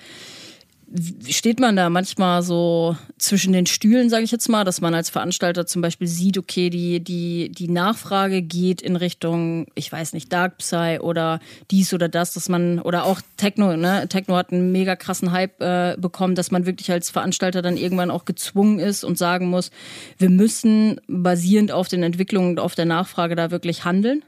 [1.27, 5.09] steht man da manchmal so zwischen den Stühlen, sage ich jetzt mal, dass man als
[5.09, 10.31] Veranstalter zum Beispiel sieht, okay, die, die, die Nachfrage geht in Richtung, ich weiß nicht,
[10.31, 11.39] Dark Psy oder
[11.71, 14.07] dies oder das, dass man, oder auch Techno, ne?
[14.09, 18.11] Techno hat einen mega krassen Hype äh, bekommen, dass man wirklich als Veranstalter dann irgendwann
[18.11, 19.71] auch gezwungen ist und sagen muss,
[20.17, 24.23] wir müssen basierend auf den Entwicklungen und auf der Nachfrage da wirklich handeln?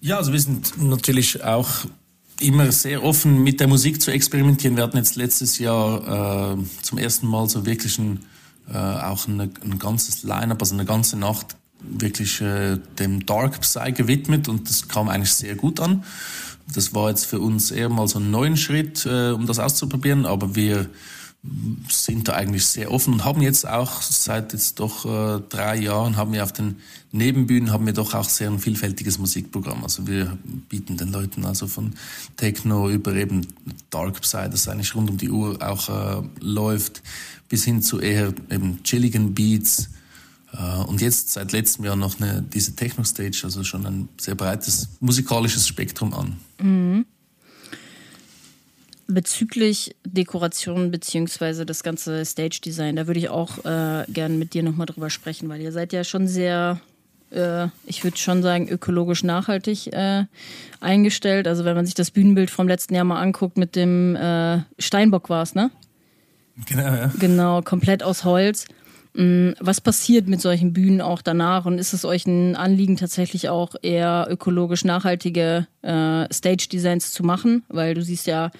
[0.00, 1.86] Ja, also wir sind natürlich auch
[2.40, 4.76] immer sehr offen mit der Musik zu experimentieren.
[4.76, 8.20] Wir hatten jetzt letztes Jahr äh, zum ersten Mal so wirklich ein,
[8.72, 13.92] äh, auch eine, ein ganzes Line-up, also eine ganze Nacht wirklich äh, dem Dark Psy
[13.92, 16.04] gewidmet und das kam eigentlich sehr gut an.
[16.72, 20.26] Das war jetzt für uns eher mal so ein neuen Schritt, äh, um das auszuprobieren,
[20.26, 20.88] aber wir
[21.88, 26.16] sind da eigentlich sehr offen und haben jetzt auch seit jetzt doch äh, drei Jahren
[26.16, 26.76] haben wir auf den
[27.12, 29.82] Nebenbühnen haben wir doch auch sehr ein vielfältiges Musikprogramm.
[29.82, 30.36] Also wir
[30.68, 31.94] bieten den Leuten also von
[32.36, 33.46] Techno über eben
[33.90, 37.02] Dark Psy, das eigentlich rund um die Uhr auch äh, läuft,
[37.48, 39.90] bis hin zu eher eben chilligen Beats.
[40.52, 44.34] Äh, und jetzt seit letztem Jahr noch eine, diese Techno Stage, also schon ein sehr
[44.34, 46.36] breites musikalisches Spektrum an.
[46.60, 47.06] Mhm
[49.08, 54.62] bezüglich Dekoration beziehungsweise das ganze Stage Design, da würde ich auch äh, gerne mit dir
[54.62, 56.78] nochmal drüber sprechen, weil ihr seid ja schon sehr,
[57.30, 60.24] äh, ich würde schon sagen, ökologisch nachhaltig äh,
[60.80, 61.48] eingestellt.
[61.48, 65.30] Also wenn man sich das Bühnenbild vom letzten Jahr mal anguckt mit dem äh, Steinbock
[65.30, 65.70] war es, ne?
[66.66, 67.12] Genau, ja.
[67.18, 68.66] Genau, komplett aus Holz.
[69.14, 71.64] Mm, was passiert mit solchen Bühnen auch danach?
[71.66, 77.64] Und ist es euch ein Anliegen, tatsächlich auch eher ökologisch nachhaltige äh, Stage-Designs zu machen?
[77.68, 78.50] Weil du siehst ja,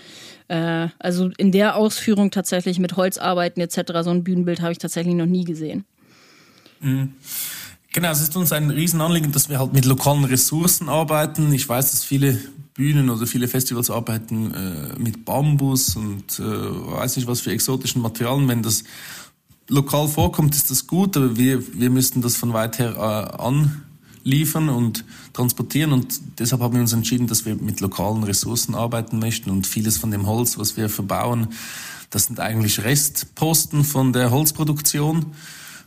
[0.48, 5.14] äh, also in der Ausführung tatsächlich mit Holzarbeiten etc., so ein Bühnenbild habe ich tatsächlich
[5.14, 5.84] noch nie gesehen.
[6.80, 7.12] Mhm.
[7.92, 11.52] Genau, es ist uns ein Riesenanliegen, dass wir halt mit lokalen Ressourcen arbeiten.
[11.52, 12.38] Ich weiß, dass viele
[12.74, 18.02] Bühnen oder viele Festivals arbeiten äh, mit Bambus und äh, weiß nicht was für exotischen
[18.02, 18.46] Materialien.
[18.46, 18.84] Wenn das
[19.68, 23.42] lokal vorkommt, ist das gut, aber wir, wir müssten das von weit her äh,
[24.24, 29.18] anliefern und transportieren und deshalb haben wir uns entschieden, dass wir mit lokalen Ressourcen arbeiten
[29.18, 31.48] möchten und vieles von dem Holz, was wir verbauen,
[32.10, 35.26] das sind eigentlich Restposten von der Holzproduktion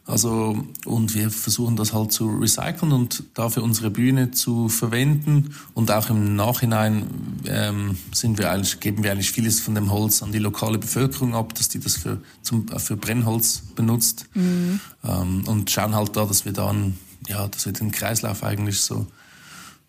[0.08, 5.54] also, und wir versuchen das halt zu recyceln und dafür unsere Bühne zu verwenden.
[5.74, 7.06] Und auch im Nachhinein
[7.46, 11.36] ähm, sind wir eigentlich, geben wir eigentlich vieles von dem Holz an die lokale Bevölkerung
[11.36, 14.26] ab, dass die das für, zum, für Brennholz benutzt.
[14.34, 14.80] Mhm.
[15.04, 19.08] Ähm, und schauen halt da, dass wir dann, ja, dass wir den Kreislauf eigentlich so,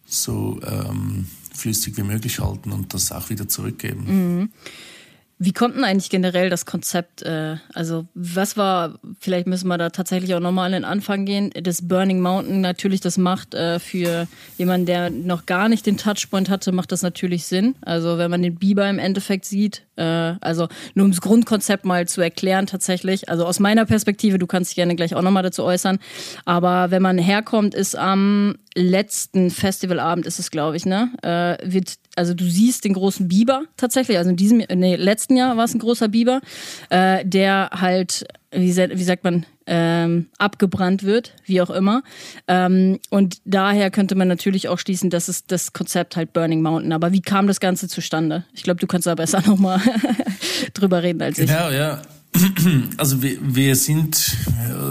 [0.04, 4.04] so ähm, flüssig wie möglich halten und das auch wieder zurückgeben.
[4.06, 4.52] Mhm.
[5.44, 7.22] Wie kommt denn eigentlich generell das Konzept?
[7.22, 11.50] Äh, also, was war, vielleicht müssen wir da tatsächlich auch nochmal an den Anfang gehen,
[11.60, 16.48] das Burning Mountain natürlich das macht äh, für jemanden, der noch gar nicht den Touchpoint
[16.48, 17.74] hatte, macht das natürlich Sinn.
[17.80, 22.06] Also, wenn man den Biber im Endeffekt sieht, äh, also nur um das Grundkonzept mal
[22.06, 25.64] zu erklären tatsächlich, also aus meiner Perspektive, du kannst dich gerne gleich auch nochmal dazu
[25.64, 25.98] äußern,
[26.44, 31.96] aber wenn man herkommt, ist am letzten Festivalabend ist es, glaube ich, ne, äh, wird
[32.16, 35.74] also du siehst den großen Biber tatsächlich, also in diesem, nee, letzten Jahr war es
[35.74, 36.40] ein großer Biber,
[36.90, 42.02] äh, der halt, wie, wie sagt man, ähm, abgebrannt wird, wie auch immer.
[42.48, 46.92] Ähm, und daher könnte man natürlich auch schließen, dass es das Konzept halt Burning Mountain.
[46.92, 48.44] Aber wie kam das Ganze zustande?
[48.52, 49.80] Ich glaube, du kannst da besser nochmal
[50.74, 51.46] drüber reden als ich.
[51.46, 52.02] Genau, ja.
[52.96, 54.36] Also wir, wir sind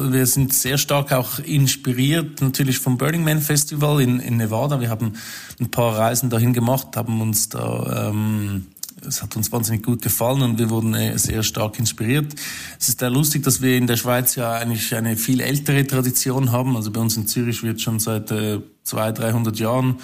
[0.09, 4.79] wir sind sehr stark auch inspiriert natürlich vom Burning Man Festival in, in Nevada.
[4.79, 5.13] Wir haben
[5.59, 8.65] ein paar Reisen dahin gemacht, haben uns da ähm,
[9.05, 12.33] es hat uns wahnsinnig gut gefallen und wir wurden äh, sehr stark inspiriert.
[12.79, 16.51] Es ist sehr lustig, dass wir in der Schweiz ja eigentlich eine viel ältere Tradition
[16.51, 16.75] haben.
[16.75, 19.95] Also bei uns in Zürich wird schon seit äh, 200, 300 Jahren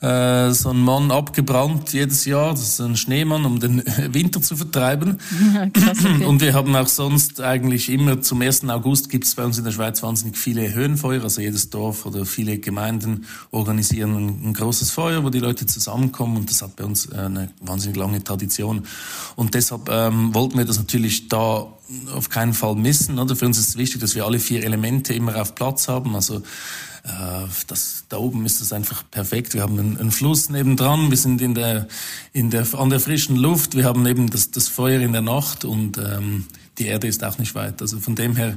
[0.00, 2.50] äh, so ein Mann abgebrannt jedes Jahr.
[2.50, 3.82] Das ist ein Schneemann, um den
[4.12, 5.18] Winter zu vertreiben.
[5.54, 6.24] Ja, krass, okay.
[6.24, 8.68] Und wir haben auch sonst eigentlich immer zum 1.
[8.68, 11.24] August gibt es bei uns in der Schweiz wahnsinnig viele Höhenfeuer.
[11.24, 16.36] Also jedes Dorf oder viele Gemeinden organisieren ein, ein großes Feuer, wo die Leute zusammenkommen.
[16.36, 18.84] Und das hat bei uns eine wahnsinnig lange Tradition.
[19.34, 21.66] Und deshalb ähm, wollten wir das natürlich da
[22.14, 23.18] auf keinen Fall missen.
[23.18, 23.34] Oder?
[23.34, 26.14] Für uns ist es wichtig, dass wir alle vier Elemente immer auf Platz haben.
[26.14, 26.40] Also äh,
[27.66, 29.54] das, da oben ist es einfach perfekt.
[29.54, 31.88] Wir haben einen, einen, Fluss nebendran, wir sind in der,
[32.32, 35.64] in der, an der frischen Luft, wir haben eben das, das Feuer in der Nacht
[35.64, 36.44] und ähm,
[36.78, 37.80] die Erde ist auch nicht weit.
[37.82, 38.56] Also von dem her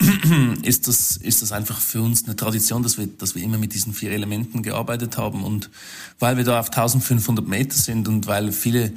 [0.62, 3.74] ist das, ist das einfach für uns eine Tradition, dass wir, dass wir immer mit
[3.74, 5.44] diesen vier Elementen gearbeitet haben.
[5.44, 5.70] Und
[6.18, 8.92] weil wir da auf 1500 Meter sind und weil viele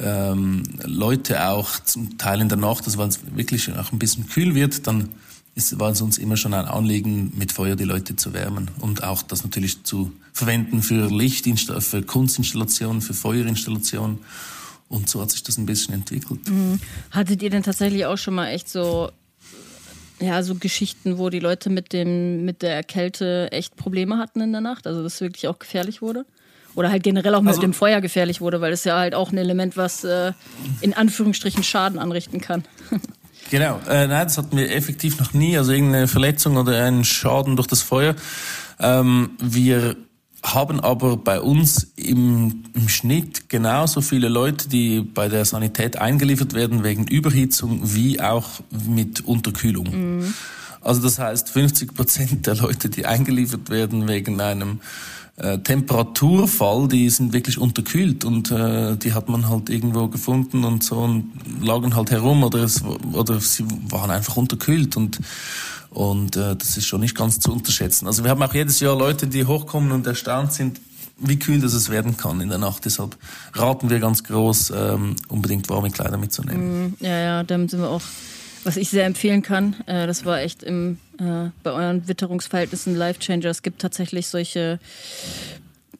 [0.00, 4.28] ähm, Leute auch zum Teil in der Nacht, also weil es wirklich auch ein bisschen
[4.28, 5.10] kühl wird, dann
[5.58, 9.02] ist, war es uns immer schon ein Anliegen, mit Feuer die Leute zu wärmen und
[9.02, 11.46] auch das natürlich zu verwenden für Licht,
[11.80, 14.20] für Kunstinstallationen, für Feuerinstallationen.
[14.88, 16.48] Und so hat sich das ein bisschen entwickelt.
[16.48, 16.80] Mhm.
[17.10, 19.10] Hattet ihr denn tatsächlich auch schon mal echt so,
[20.20, 24.52] ja, so Geschichten, wo die Leute mit dem, mit der Kälte echt Probleme hatten in
[24.52, 24.86] der Nacht?
[24.86, 26.24] Also, dass es wirklich auch gefährlich wurde?
[26.74, 29.32] Oder halt generell auch mit also, dem Feuer gefährlich wurde, weil es ja halt auch
[29.32, 30.32] ein Element, was äh,
[30.80, 32.64] in Anführungsstrichen Schaden anrichten kann.
[33.50, 37.56] Genau, äh, nein, das hatten wir effektiv noch nie, also irgendeine Verletzung oder einen Schaden
[37.56, 38.14] durch das Feuer.
[38.78, 39.96] Ähm, wir
[40.42, 46.54] haben aber bei uns im, im Schnitt genauso viele Leute, die bei der Sanität eingeliefert
[46.54, 49.90] werden wegen Überhitzung wie auch mit Unterkühlung.
[49.90, 50.34] Mhm.
[50.80, 54.80] Also das heißt, 50 Prozent der Leute, die eingeliefert werden wegen einem
[55.36, 60.82] äh, Temperaturfall, die sind wirklich unterkühlt und äh, die hat man halt irgendwo gefunden und
[60.82, 61.30] so und
[61.62, 65.20] lagen halt herum oder es, oder sie waren einfach unterkühlt und
[65.90, 68.06] und äh, das ist schon nicht ganz zu unterschätzen.
[68.06, 70.80] Also wir haben auch jedes Jahr Leute, die hochkommen und erstaunt sind,
[71.18, 72.84] wie kühl das es werden kann in der Nacht.
[72.84, 73.16] Deshalb
[73.54, 76.88] raten wir ganz groß, ähm, unbedingt warme Kleider mitzunehmen.
[76.88, 78.02] Mm, ja, ja, damit sind wir auch
[78.68, 79.76] was ich sehr empfehlen kann.
[79.86, 83.46] Äh, das war echt im, äh, bei euren Witterungsverhältnissen Life Changer.
[83.46, 84.78] Es gibt tatsächlich solche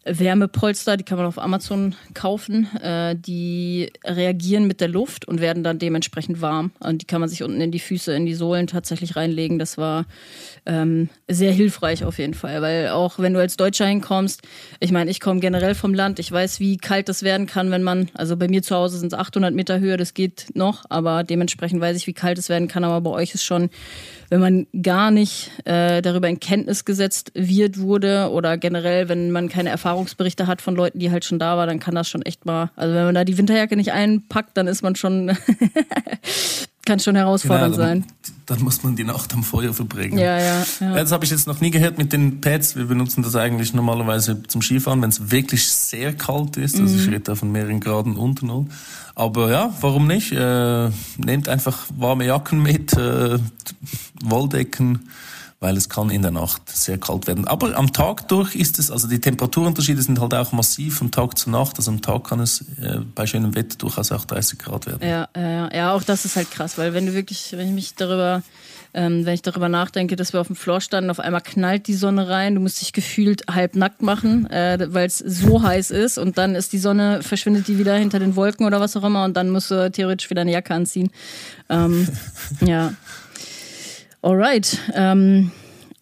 [0.05, 2.69] Wärmepolster, die kann man auf Amazon kaufen.
[2.83, 6.73] Äh, die reagieren mit der Luft und werden dann dementsprechend warm.
[6.81, 9.59] Und die kann man sich unten in die Füße, in die Sohlen tatsächlich reinlegen.
[9.59, 10.07] Das war
[10.67, 14.43] ähm, sehr hilfreich auf jeden Fall, weil auch wenn du als Deutscher hinkommst,
[14.81, 17.83] ich meine, ich komme generell vom Land, ich weiß, wie kalt das werden kann, wenn
[17.83, 21.25] man, also bei mir zu Hause sind es 800 Meter Höhe, das geht noch, aber
[21.25, 23.71] dementsprechend weiß ich, wie kalt es werden kann, aber bei euch ist schon
[24.31, 29.49] wenn man gar nicht äh, darüber in Kenntnis gesetzt wird wurde oder generell, wenn man
[29.49, 32.47] keine Erfahrungsberichte hat von Leuten, die halt schon da waren, dann kann das schon echt
[32.47, 35.37] mal, also wenn man da die Winterjacke nicht einpackt, dann ist man schon
[36.89, 38.33] kann schon herausfordernd genau, dann, sein.
[38.47, 40.19] Dann muss man die Nacht am Feuer verbringen.
[40.19, 40.67] Ja, ja.
[40.81, 40.95] ja.
[40.95, 42.77] Das habe ich jetzt noch nie gehört mit den Pads.
[42.77, 46.81] Wir benutzen das eigentlich normalerweise zum Skifahren, wenn es wirklich sehr kalt ist.
[46.81, 47.01] Also mhm.
[47.01, 48.67] ich rede da von mehreren Graden unter Null.
[49.15, 50.33] Aber ja, warum nicht?
[50.33, 53.39] Äh, nehmt einfach warme Jacken mit, äh,
[54.25, 55.11] Wolldecken
[55.61, 57.47] weil es kann in der Nacht sehr kalt werden.
[57.49, 61.37] Aber am Tag durch ist es, also die Temperaturunterschiede sind halt auch massiv von Tag
[61.37, 61.79] zu Nacht.
[61.79, 65.09] Also am Tag kann es äh, bei schönem Wetter durchaus auch 30 Grad werden.
[65.09, 67.95] Ja, ja, ja, auch das ist halt krass, weil wenn du wirklich, wenn ich mich
[67.95, 68.43] darüber
[68.95, 71.95] ähm, wenn ich darüber nachdenke, dass wir auf dem Floor standen, auf einmal knallt die
[71.95, 76.19] Sonne rein, du musst dich gefühlt halb nackt machen, äh, weil es so heiß ist
[76.19, 79.25] und dann ist die Sonne, verschwindet die wieder hinter den Wolken oder was auch immer
[79.25, 81.11] und dann musst du theoretisch wieder eine Jacke anziehen.
[81.69, 82.09] Ähm,
[82.61, 82.93] ja.
[84.23, 84.79] Alright.
[84.95, 85.53] Ähm,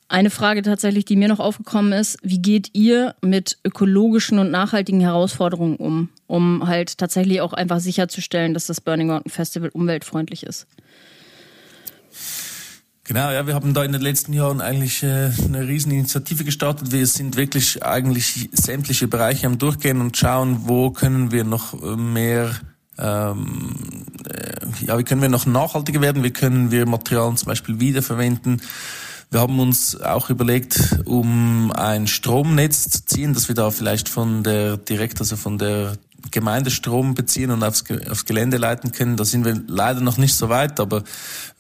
[0.09, 5.01] eine Frage tatsächlich, die mir noch aufgekommen ist, wie geht ihr mit ökologischen und nachhaltigen
[5.01, 10.67] Herausforderungen um, um halt tatsächlich auch einfach sicherzustellen, dass das Burning Mountain Festival umweltfreundlich ist?
[13.03, 16.91] Genau, ja, wir haben da in den letzten Jahren eigentlich äh, eine riesen Initiative gestartet.
[16.91, 21.97] Wir sind wirklich eigentlich sämtliche Bereiche am Durchgehen und schauen, wo können wir noch äh,
[21.97, 22.51] mehr
[22.99, 23.77] ähm,
[24.16, 24.16] äh,
[24.81, 28.63] ja, wie können wir noch nachhaltiger werden, wie können wir Materialien zum Beispiel wiederverwenden.
[29.31, 34.45] Wir haben uns auch überlegt, um ein Stromnetz zu ziehen, dass wir da vielleicht von
[34.45, 35.97] der direkt, also von der
[36.31, 39.17] Gemeinde Strom beziehen und aufs, aufs Gelände leiten können.
[39.17, 41.03] Da sind wir leider noch nicht so weit, aber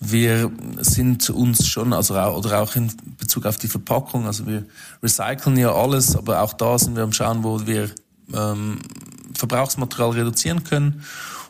[0.00, 0.50] wir
[0.80, 4.64] sind uns schon, also oder auch in Bezug auf die Verpackung, also wir
[5.02, 7.90] recyceln ja alles, aber auch da sind wir am schauen, wo wir
[8.32, 8.78] ähm,
[9.34, 11.02] Verbrauchsmaterial reduzieren können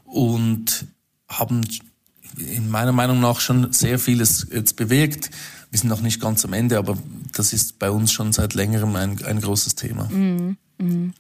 [0.05, 0.87] und
[1.29, 1.63] haben
[2.37, 5.31] in meiner Meinung nach schon sehr vieles jetzt bewegt.
[5.71, 6.97] Wir sind noch nicht ganz am Ende, aber
[7.33, 10.05] das ist bei uns schon seit längerem ein, ein großes Thema.
[10.05, 10.57] Mhm.
[10.79, 11.15] Mhm.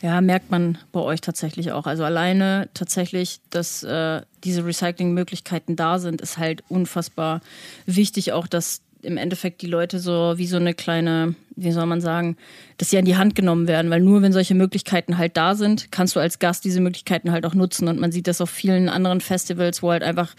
[0.00, 1.86] Ja, merkt man bei euch tatsächlich auch.
[1.86, 7.40] Also alleine tatsächlich, dass äh, diese Recyclingmöglichkeiten da sind, ist halt unfassbar
[7.84, 12.00] wichtig, auch dass im Endeffekt die Leute so wie so eine kleine, wie soll man
[12.00, 12.36] sagen,
[12.78, 15.92] dass sie an die Hand genommen werden, weil nur wenn solche Möglichkeiten halt da sind,
[15.92, 18.88] kannst du als Gast diese Möglichkeiten halt auch nutzen und man sieht das auf vielen
[18.88, 20.34] anderen Festivals, wo halt einfach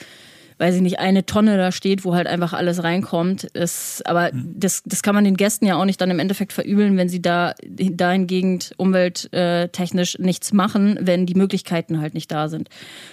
[0.60, 3.46] weiß ich nicht, eine Tonne da steht, wo halt einfach alles reinkommt.
[3.46, 4.56] Ist, aber mhm.
[4.58, 7.22] das, das kann man den Gästen ja auch nicht dann im Endeffekt verübeln, wenn sie
[7.22, 12.70] da dahingehend umwelttechnisch nichts machen, wenn die Möglichkeiten halt nicht da sind.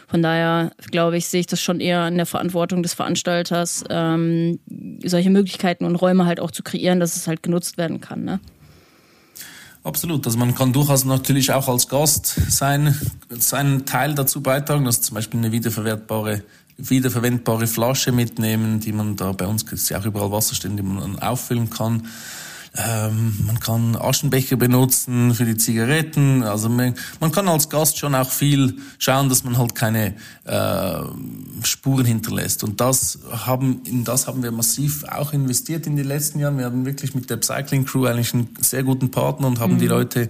[0.08, 4.58] Von daher glaube ich, sehe ich das schon eher in der Verantwortung des Veranstalters, ähm,
[5.04, 8.24] solche Möglichkeiten und Räume halt auch zu kreieren, dass es halt genutzt werden kann.
[8.24, 8.40] Ne?
[9.84, 10.26] Absolut.
[10.26, 12.98] Also man kann durchaus natürlich auch als Gast sein,
[13.30, 16.42] seinen Teil dazu beitragen, dass zum Beispiel eine wiederverwertbare
[16.78, 20.82] wiederverwendbare Flasche mitnehmen, die man da bei uns ist ja auch überall Wasser stehen, die
[20.82, 22.06] man auffüllen kann.
[22.76, 26.42] Ähm, man kann Aschenbecher benutzen für die Zigaretten.
[26.42, 30.14] Also man, man, kann als Gast schon auch viel schauen, dass man halt keine
[30.44, 30.98] äh,
[31.62, 32.64] Spuren hinterlässt.
[32.64, 36.58] Und das haben, in das haben wir massiv auch investiert in den letzten Jahren.
[36.58, 39.78] Wir haben wirklich mit der Cycling Crew eigentlich einen sehr guten Partner und haben mhm.
[39.78, 40.28] die Leute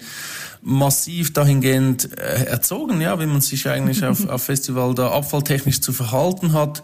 [0.62, 5.92] massiv dahingehend äh, erzogen, ja, wie man sich eigentlich auf, auf Festival da abfalltechnisch zu
[5.92, 6.82] verhalten hat.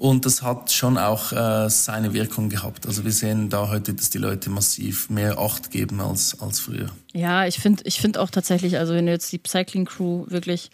[0.00, 2.86] Und das hat schon auch äh, seine Wirkung gehabt.
[2.86, 6.88] Also wir sehen da heute, dass die Leute massiv mehr Acht geben als, als früher.
[7.12, 10.70] Ja, ich finde ich find auch tatsächlich, also wenn du jetzt die Cycling Crew wirklich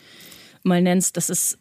[0.62, 1.58] mal nennst, das ist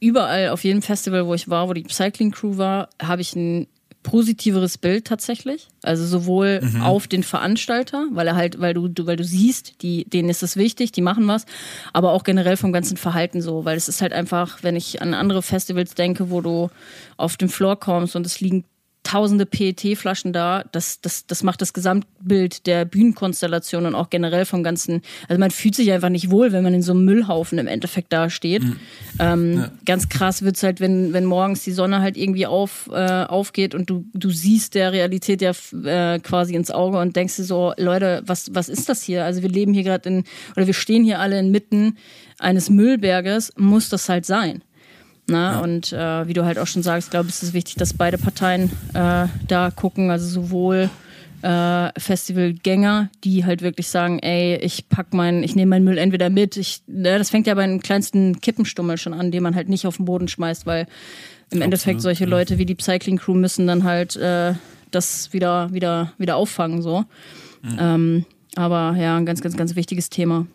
[0.00, 3.66] überall auf jedem Festival, wo ich war, wo die Cycling Crew war, habe ich ein
[4.04, 5.66] positiveres Bild tatsächlich.
[5.82, 6.82] Also sowohl mhm.
[6.82, 10.56] auf den Veranstalter, weil er halt, weil du, weil du siehst, die, denen ist es
[10.56, 11.46] wichtig, die machen was,
[11.92, 15.14] aber auch generell vom ganzen Verhalten so, weil es ist halt einfach, wenn ich an
[15.14, 16.70] andere Festivals denke, wo du
[17.16, 18.64] auf den Floor kommst und es liegen
[19.04, 20.64] tausende PET-Flaschen da.
[20.72, 25.02] Das, das, das macht das Gesamtbild der Bühnenkonstellation und auch generell vom Ganzen.
[25.28, 28.12] Also man fühlt sich einfach nicht wohl, wenn man in so einem Müllhaufen im Endeffekt
[28.12, 28.64] da steht.
[28.64, 28.76] Mhm.
[29.18, 29.70] Ähm, ja.
[29.84, 33.88] Ganz krass wird's halt, wenn, wenn morgens die Sonne halt irgendwie auf, äh, aufgeht und
[33.88, 35.52] du, du siehst der Realität ja
[35.84, 39.24] äh, quasi ins Auge und denkst dir so, Leute, was, was ist das hier?
[39.24, 40.24] Also wir leben hier gerade in,
[40.56, 41.98] oder wir stehen hier alle inmitten
[42.38, 44.62] eines Müllberges, muss das halt sein.
[45.26, 45.60] Na, ja.
[45.60, 48.18] Und äh, wie du halt auch schon sagst, glaube ich, ist es wichtig, dass beide
[48.18, 50.90] Parteien äh, da gucken, also sowohl
[51.42, 56.30] äh, Festivalgänger, die halt wirklich sagen, ey, ich pack meinen, ich nehme meinen Müll entweder
[56.30, 56.56] mit.
[56.56, 59.86] Ich, ne, das fängt ja bei den kleinsten Kippenstummel schon an, den man halt nicht
[59.86, 60.86] auf den Boden schmeißt, weil
[61.50, 62.24] im Endeffekt solche.
[62.24, 64.54] Leute wie die Cycling Crew müssen dann halt äh,
[64.90, 66.80] das wieder, wieder, wieder auffangen.
[66.82, 67.04] so.
[67.62, 67.76] Mhm.
[67.78, 68.24] Ähm,
[68.56, 70.46] aber ja, ein ganz, ganz, ganz wichtiges Thema.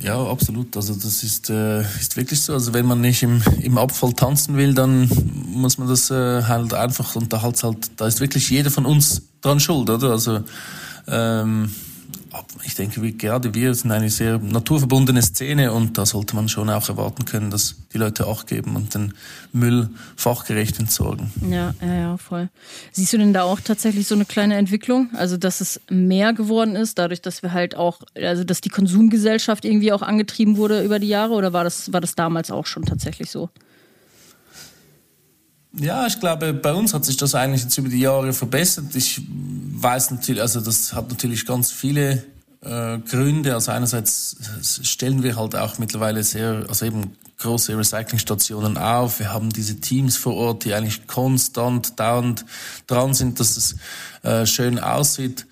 [0.00, 0.76] Ja, absolut.
[0.76, 2.52] Also das ist, äh, ist wirklich so.
[2.52, 5.08] Also wenn man nicht im, im Abfall tanzen will, dann
[5.48, 8.84] muss man das äh, halt einfach und da halt halt, da ist wirklich jeder von
[8.84, 10.10] uns dran schuld, oder?
[10.10, 10.40] Also
[11.08, 11.70] ähm,
[12.64, 16.70] ich denke, wir, gerade wir sind eine sehr naturverbundene Szene und da sollte man schon
[16.70, 19.14] auch erwarten können, dass die Leute Acht geben und den
[19.52, 21.32] Müll fachgerecht entsorgen.
[21.50, 22.48] Ja, ja, ja, voll.
[22.92, 25.10] Siehst du denn da auch tatsächlich so eine kleine Entwicklung?
[25.14, 29.64] Also, dass es mehr geworden ist, dadurch, dass wir halt auch, also dass die Konsumgesellschaft
[29.64, 32.84] irgendwie auch angetrieben wurde über die Jahre oder war das, war das damals auch schon
[32.84, 33.50] tatsächlich so?
[35.78, 38.94] Ja, ich glaube, bei uns hat sich das eigentlich jetzt über die Jahre verbessert.
[38.94, 42.24] Ich weiß natürlich, also das hat natürlich ganz viele
[42.62, 43.54] äh, Gründe.
[43.54, 44.36] Also einerseits
[44.82, 49.18] stellen wir halt auch mittlerweile sehr, also eben große Recyclingstationen auf.
[49.18, 52.46] Wir haben diese Teams vor Ort, die eigentlich konstant, dauernd
[52.86, 53.76] dran sind, dass es
[54.22, 55.46] äh, schön aussieht.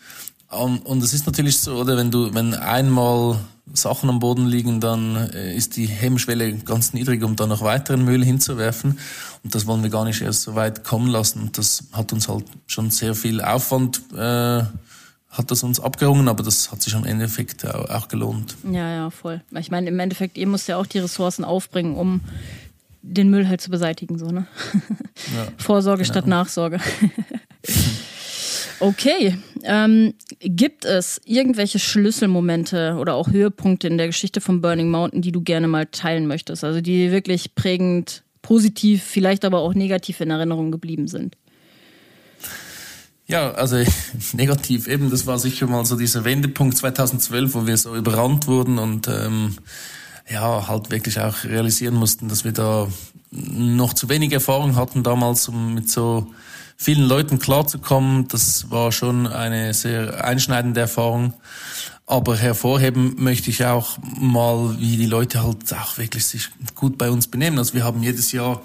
[0.49, 3.41] Und es ist natürlich so, oder wenn du, wenn einmal
[3.73, 8.05] Sachen am Boden liegen, dann äh, ist die Hemmschwelle ganz niedrig, um da noch weiteren
[8.05, 8.99] Müll hinzuwerfen.
[9.43, 11.41] Und das wollen wir gar nicht erst so weit kommen lassen.
[11.41, 14.63] Und das hat uns halt schon sehr viel Aufwand, äh,
[15.31, 18.55] hat das uns abgerungen, aber das hat sich am Endeffekt auch, auch gelohnt.
[18.71, 19.43] Ja, ja, voll.
[19.59, 22.21] Ich meine, im Endeffekt, ihr müsst ja auch die Ressourcen aufbringen, um
[23.03, 24.47] den Müll halt zu beseitigen, so, ne?
[25.35, 26.13] Ja, Vorsorge genau.
[26.13, 26.81] statt Nachsorge.
[28.81, 29.39] Okay.
[29.63, 30.15] Ähm,
[30.45, 35.41] gibt es irgendwelche Schlüsselmomente oder auch Höhepunkte in der Geschichte von Burning Mountain, die du
[35.41, 36.65] gerne mal teilen möchtest?
[36.65, 41.37] Also die wirklich prägend, positiv, vielleicht aber auch negativ in Erinnerung geblieben sind?
[43.27, 43.83] Ja, also
[44.35, 48.79] negativ eben, das war sicher mal so dieser Wendepunkt 2012, wo wir so überrannt wurden
[48.79, 49.57] und ähm,
[50.31, 52.89] ja, halt wirklich auch realisieren mussten, dass wir da
[53.31, 56.33] noch zu wenig Erfahrung hatten damals, um mit so
[56.77, 58.29] vielen Leuten klarzukommen.
[58.29, 61.35] Das war schon eine sehr einschneidende Erfahrung.
[62.07, 67.11] Aber hervorheben möchte ich auch mal, wie die Leute halt auch wirklich sich gut bei
[67.11, 67.59] uns benehmen.
[67.59, 68.61] Also wir haben jedes Jahr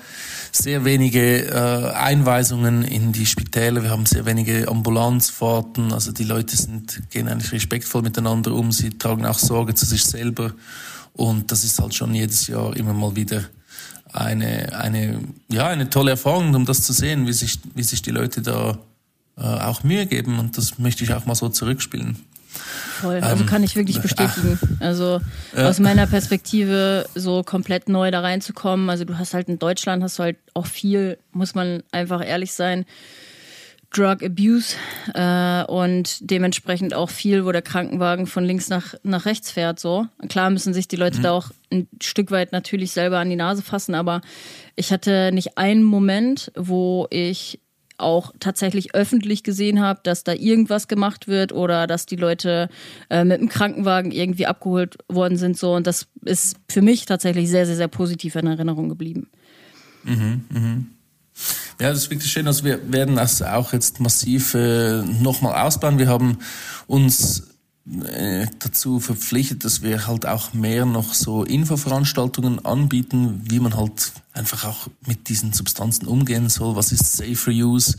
[0.51, 5.93] sehr wenige äh, Einweisungen in die Spitäler, wir haben sehr wenige Ambulanzfahrten.
[5.93, 10.03] Also die Leute sind, gehen eigentlich respektvoll miteinander um, sie tragen auch Sorge zu sich
[10.03, 10.51] selber.
[11.13, 13.43] Und das ist halt schon jedes Jahr immer mal wieder
[14.13, 18.11] eine, eine, ja, eine tolle Erfahrung, um das zu sehen, wie sich, wie sich die
[18.11, 18.77] Leute da
[19.37, 20.39] äh, auch Mühe geben.
[20.39, 22.17] Und das möchte ich auch mal so zurückspielen.
[23.01, 24.59] Voll, also ähm, kann ich wirklich bestätigen.
[24.79, 25.21] Also
[25.55, 25.69] ja.
[25.69, 28.89] aus meiner Perspektive so komplett neu da reinzukommen.
[28.89, 32.53] Also du hast halt in Deutschland hast du halt auch viel, muss man einfach ehrlich
[32.53, 32.85] sein,
[33.91, 34.75] Drug Abuse
[35.13, 39.79] äh, und dementsprechend auch viel, wo der Krankenwagen von links nach, nach rechts fährt.
[39.79, 41.23] So klar müssen sich die Leute mhm.
[41.23, 44.21] da auch ein Stück weit natürlich selber an die Nase fassen, aber
[44.75, 47.59] ich hatte nicht einen Moment, wo ich
[47.97, 52.69] auch tatsächlich öffentlich gesehen habe, dass da irgendwas gemacht wird oder dass die Leute
[53.09, 55.57] äh, mit dem Krankenwagen irgendwie abgeholt worden sind.
[55.57, 59.29] So und das ist für mich tatsächlich sehr, sehr, sehr positiv in Erinnerung geblieben.
[60.03, 60.87] Mhm, mhm.
[61.81, 62.45] Ja, das ist wirklich schön.
[62.45, 65.97] Also wir werden das auch jetzt massiv äh, nochmal ausbauen.
[65.97, 66.39] Wir haben
[66.87, 67.43] uns
[68.05, 74.11] äh, dazu verpflichtet, dass wir halt auch mehr noch so Infoveranstaltungen anbieten, wie man halt
[74.33, 76.75] einfach auch mit diesen Substanzen umgehen soll.
[76.75, 77.95] Was ist Safer Use?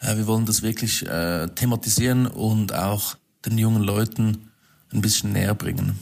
[0.00, 4.47] Äh, wir wollen das wirklich äh, thematisieren und auch den jungen Leuten
[4.92, 5.96] ein bisschen näher bringen.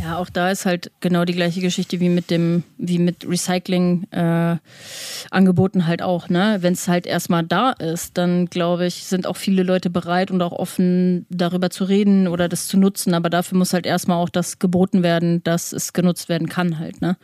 [0.00, 5.80] Ja, auch da ist halt genau die gleiche Geschichte wie mit dem, wie mit Recycling-Angeboten
[5.80, 6.58] äh, halt auch, ne?
[6.60, 10.40] Wenn es halt erstmal da ist, dann glaube ich, sind auch viele Leute bereit und
[10.40, 13.12] auch offen, darüber zu reden oder das zu nutzen.
[13.12, 17.00] Aber dafür muss halt erstmal auch das geboten werden, dass es genutzt werden kann, halt,
[17.00, 17.16] ne?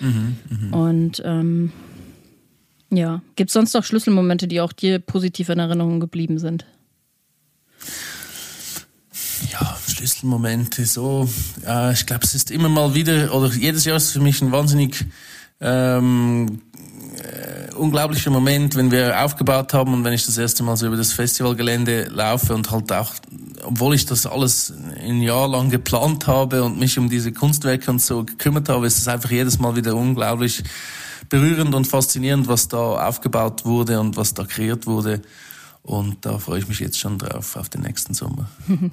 [0.00, 0.76] Mhm, mh.
[0.76, 1.70] Und ähm,
[2.90, 6.66] ja, gibt es sonst noch Schlüsselmomente, die auch dir positiv in Erinnerung geblieben sind?
[9.52, 11.26] Ja, Schlüsselmomente so.
[11.64, 14.52] Ja, ich glaube, es ist immer mal wieder, oder jedes Jahr ist für mich ein
[14.52, 15.06] wahnsinnig
[15.58, 16.60] ähm,
[17.16, 20.98] äh, unglaublicher Moment, wenn wir aufgebaut haben und wenn ich das erste Mal so über
[20.98, 23.14] das Festivalgelände laufe und halt auch,
[23.62, 24.70] obwohl ich das alles
[25.00, 28.98] ein Jahr lang geplant habe und mich um diese Kunstwerke und so gekümmert habe, ist
[28.98, 30.62] es einfach jedes Mal wieder unglaublich
[31.30, 35.22] berührend und faszinierend, was da aufgebaut wurde und was da kreiert wurde.
[35.86, 38.50] Und da freue ich mich jetzt schon drauf, auf den nächsten Sommer.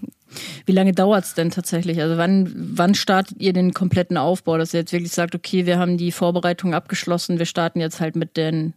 [0.67, 1.99] Wie lange dauert es denn tatsächlich?
[1.99, 5.79] Also wann, wann startet ihr den kompletten Aufbau, dass ihr jetzt wirklich sagt, okay, wir
[5.79, 8.73] haben die Vorbereitung abgeschlossen, wir starten jetzt halt mit den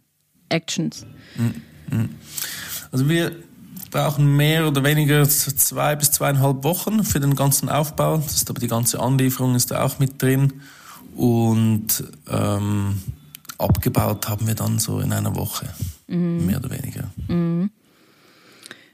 [0.49, 1.05] Actions?
[1.35, 2.09] Mm, mm.
[2.91, 3.35] Also wir
[3.91, 8.17] brauchen mehr oder weniger zwei bis zweieinhalb Wochen für den ganzen Aufbau.
[8.17, 10.53] Das ist aber die ganze Anlieferung ist da auch mit drin.
[11.15, 12.99] Und ähm,
[13.59, 15.67] abgebaut haben wir dann so in einer Woche,
[16.07, 16.47] mhm.
[16.47, 17.11] mehr oder weniger.
[17.27, 17.69] Mhm.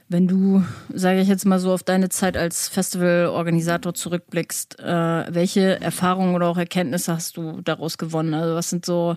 [0.09, 5.81] Wenn du, sage ich jetzt mal so, auf deine Zeit als Festivalorganisator zurückblickst, äh, welche
[5.81, 8.33] Erfahrungen oder auch Erkenntnisse hast du daraus gewonnen?
[8.33, 9.15] Also was sind so,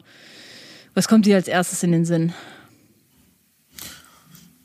[0.95, 2.33] was kommt dir als erstes in den Sinn?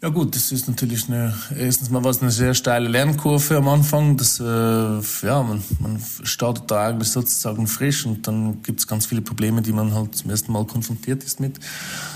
[0.03, 4.17] Ja gut, das ist natürlich eine, erstens mal was eine sehr steile Lernkurve am Anfang.
[4.17, 9.05] Das, äh, ja, man, man startet da eigentlich sozusagen frisch und dann gibt es ganz
[9.05, 11.59] viele Probleme, die man halt zum ersten Mal konfrontiert ist mit.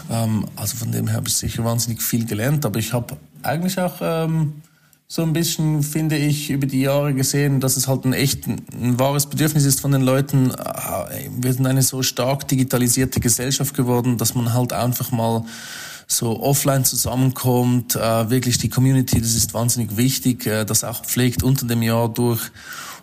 [0.10, 3.80] Ähm, also von dem her habe ich sicher wahnsinnig viel gelernt, aber ich habe eigentlich
[3.80, 4.62] auch ähm,
[5.08, 9.00] so ein bisschen, finde ich, über die Jahre gesehen, dass es halt ein echt ein,
[9.00, 10.52] wahres Bedürfnis ist von den Leuten.
[10.52, 15.46] Äh, wir sind eine so stark digitalisierte Gesellschaft geworden, dass man halt einfach mal
[16.08, 21.43] so offline zusammenkommt, äh, wirklich die Community, das ist wahnsinnig wichtig, äh, das auch pflegt
[21.43, 22.52] unter dem Jahr durch.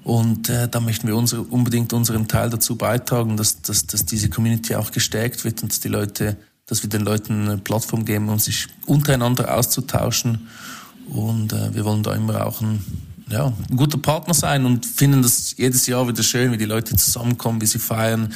[0.04, 4.28] Und äh, da möchten wir unsere, unbedingt unseren Teil dazu beitragen, dass, dass, dass diese
[4.28, 6.36] Community auch gestärkt wird und die Leute
[6.72, 10.48] dass wir den Leuten eine Plattform geben, um sich untereinander auszutauschen.
[11.10, 12.82] Und äh, wir wollen da immer auch ein,
[13.30, 16.96] ja, ein guter Partner sein und finden das jedes Jahr wieder schön, wie die Leute
[16.96, 18.32] zusammenkommen, wie sie feiern,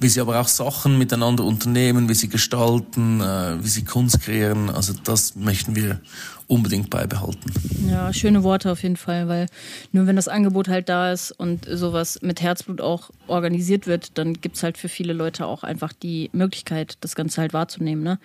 [0.00, 4.70] wie sie aber auch Sachen miteinander unternehmen, wie sie gestalten, äh, wie sie Kunst kreieren.
[4.70, 6.00] Also das möchten wir
[6.46, 7.52] unbedingt beibehalten.
[7.88, 9.46] Ja, schöne Worte auf jeden Fall, weil
[9.92, 14.34] nur wenn das Angebot halt da ist und sowas mit Herzblut auch organisiert wird, dann
[14.34, 18.02] gibt es halt für viele Leute auch einfach die Möglichkeit, das Ganze halt wahrzunehmen.
[18.02, 18.18] Ne?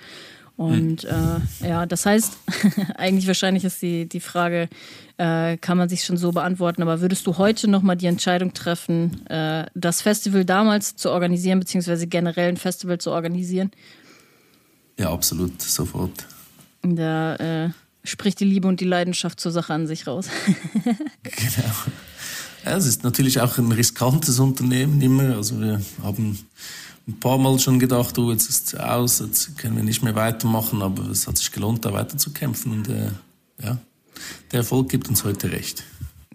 [0.56, 1.42] Und hm.
[1.62, 2.38] äh, ja, das heißt,
[2.96, 4.70] eigentlich wahrscheinlich ist die, die Frage,
[5.18, 9.26] äh, kann man sich schon so beantworten, aber würdest du heute nochmal die Entscheidung treffen,
[9.28, 13.72] äh, das Festival damals zu organisieren, beziehungsweise generell ein Festival zu organisieren?
[15.00, 16.26] Ja, absolut, sofort.
[16.84, 17.70] Da äh,
[18.04, 20.28] spricht die Liebe und die Leidenschaft zur Sache an sich raus.
[21.24, 21.74] genau.
[22.66, 25.36] Ja, es ist natürlich auch ein riskantes Unternehmen immer.
[25.36, 26.40] Also wir haben
[27.08, 30.16] ein paar Mal schon gedacht, oh, jetzt ist es aus, jetzt können wir nicht mehr
[30.16, 33.12] weitermachen, aber es hat sich gelohnt, da weiterzukämpfen und äh,
[33.62, 33.78] ja,
[34.52, 35.84] der Erfolg gibt uns heute recht.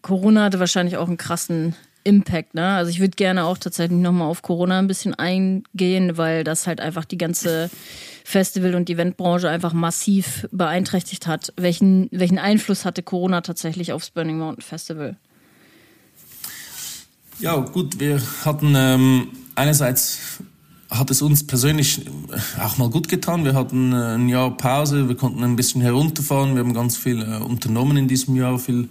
[0.03, 2.69] Corona hatte wahrscheinlich auch einen krassen Impact, ne?
[2.69, 6.81] Also ich würde gerne auch tatsächlich nochmal auf Corona ein bisschen eingehen, weil das halt
[6.81, 7.71] einfach die ganze
[8.25, 11.53] Festival- und Eventbranche einfach massiv beeinträchtigt hat.
[11.57, 15.17] Welchen, welchen Einfluss hatte Corona tatsächlich aufs Burning Mountain Festival?
[17.41, 20.41] Ja, gut, wir hatten ähm, einerseits
[20.91, 22.07] hat es uns persönlich
[22.63, 23.45] auch mal gut getan.
[23.45, 27.97] Wir hatten ein Jahr Pause, wir konnten ein bisschen herunterfahren, wir haben ganz viel unternommen
[27.97, 28.89] in diesem Jahr, viel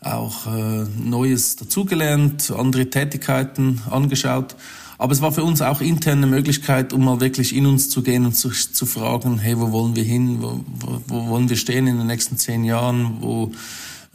[0.00, 4.54] auch äh, Neues dazugelernt, andere Tätigkeiten angeschaut.
[4.98, 8.02] Aber es war für uns auch intern eine Möglichkeit, um mal wirklich in uns zu
[8.02, 11.56] gehen und zu, zu fragen, hey, wo wollen wir hin, wo, wo, wo wollen wir
[11.56, 13.50] stehen in den nächsten zehn Jahren, wo,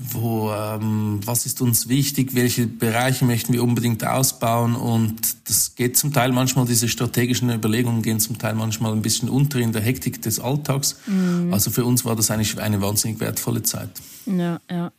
[0.02, 5.98] wo, ähm, was ist uns wichtig, welche Bereiche möchten wir unbedingt ausbauen und das geht
[5.98, 9.82] zum Teil manchmal, diese strategischen Überlegungen gehen zum Teil manchmal ein bisschen unter in der
[9.82, 11.02] Hektik des Alltags.
[11.06, 11.54] Mhm.
[11.54, 13.90] Also für uns war das eigentlich eine wahnsinnig wertvolle Zeit.
[14.26, 14.94] Ja, ja.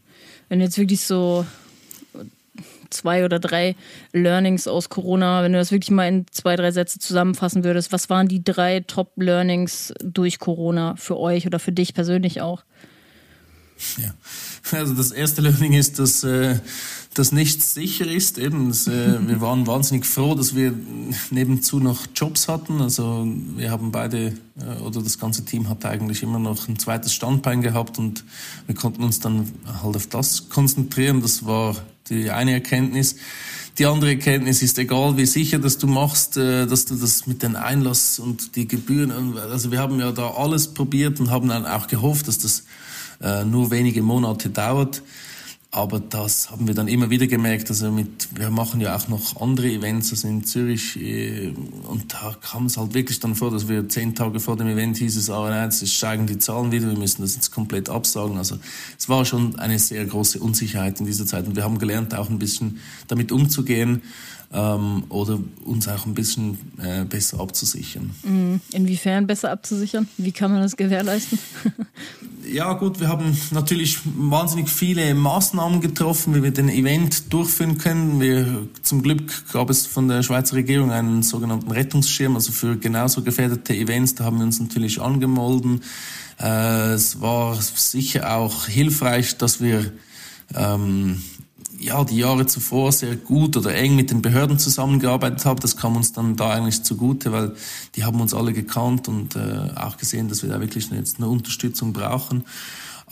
[0.51, 1.47] Wenn jetzt wirklich so
[2.91, 3.77] zwei oder drei
[4.13, 8.11] Learnings aus Corona, wenn du das wirklich mal in zwei, drei Sätze zusammenfassen würdest, was
[8.11, 12.65] waren die drei Top-Learnings durch Corona für euch oder für dich persönlich auch?
[13.99, 16.59] Ja, also das erste Learning ist, dass, äh,
[17.15, 18.39] dass nichts sicher ist.
[18.39, 20.75] Eben, dass, äh, wir waren wahnsinnig froh, dass wir
[21.31, 22.81] nebenzu noch Jobs hatten.
[22.81, 23.27] Also
[23.57, 27.63] wir haben beide äh, oder das ganze Team hat eigentlich immer noch ein zweites Standbein
[27.63, 28.25] gehabt und
[28.67, 29.51] wir konnten uns dann
[29.83, 31.23] halt auf das konzentrieren.
[31.23, 31.77] Das war
[32.09, 33.17] die eine Erkenntnis.
[33.79, 37.57] Die andere Erkenntnis ist, egal wie sicher dass du machst, dass du das mit den
[37.57, 41.87] Einlass und die Gebühren, also wir haben ja da alles probiert und haben dann auch
[41.87, 42.65] gehofft, dass das
[43.21, 45.03] äh, nur wenige Monate dauert.
[45.73, 47.71] Aber das haben wir dann immer wieder gemerkt.
[47.71, 51.01] Also mit, wir machen ja auch noch andere Events, also in Zürich.
[51.01, 51.53] Äh,
[51.87, 54.97] und da kam es halt wirklich dann vor, dass wir zehn Tage vor dem Event
[54.97, 58.37] hieß es, aber nein, jetzt steigen die Zahlen wieder, wir müssen das jetzt komplett absagen.
[58.37, 58.59] Also
[58.99, 61.47] es war schon eine sehr große Unsicherheit in dieser Zeit.
[61.47, 64.03] Und wir haben gelernt, auch ein bisschen damit umzugehen
[64.53, 68.11] ähm, oder uns auch ein bisschen äh, besser abzusichern.
[68.25, 68.61] Mhm.
[68.73, 70.09] Inwiefern besser abzusichern?
[70.17, 71.39] Wie kann man das gewährleisten?
[72.53, 78.21] ja gut, wir haben natürlich wahnsinnig viele Maßnahmen getroffen, wie wir den Event durchführen können.
[78.21, 83.23] Wir, zum Glück gab es von der Schweizer Regierung einen sogenannten Rettungsschirm, also für genauso
[83.23, 85.83] gefährdete Events, da haben wir uns natürlich angemolden.
[86.41, 89.93] Äh, es war sicher auch hilfreich, dass wir
[90.57, 91.23] ähm,
[91.81, 95.61] ja, die Jahre zuvor sehr gut oder eng mit den Behörden zusammengearbeitet haben.
[95.61, 97.55] Das kam uns dann da eigentlich zugute, weil
[97.97, 101.29] die haben uns alle gekannt und äh, auch gesehen, dass wir da wirklich jetzt eine
[101.29, 102.45] Unterstützung brauchen.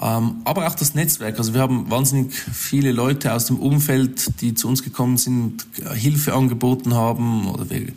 [0.00, 1.38] Ähm, aber auch das Netzwerk.
[1.38, 6.34] Also wir haben wahnsinnig viele Leute aus dem Umfeld, die zu uns gekommen sind, Hilfe
[6.34, 7.88] angeboten haben oder wir,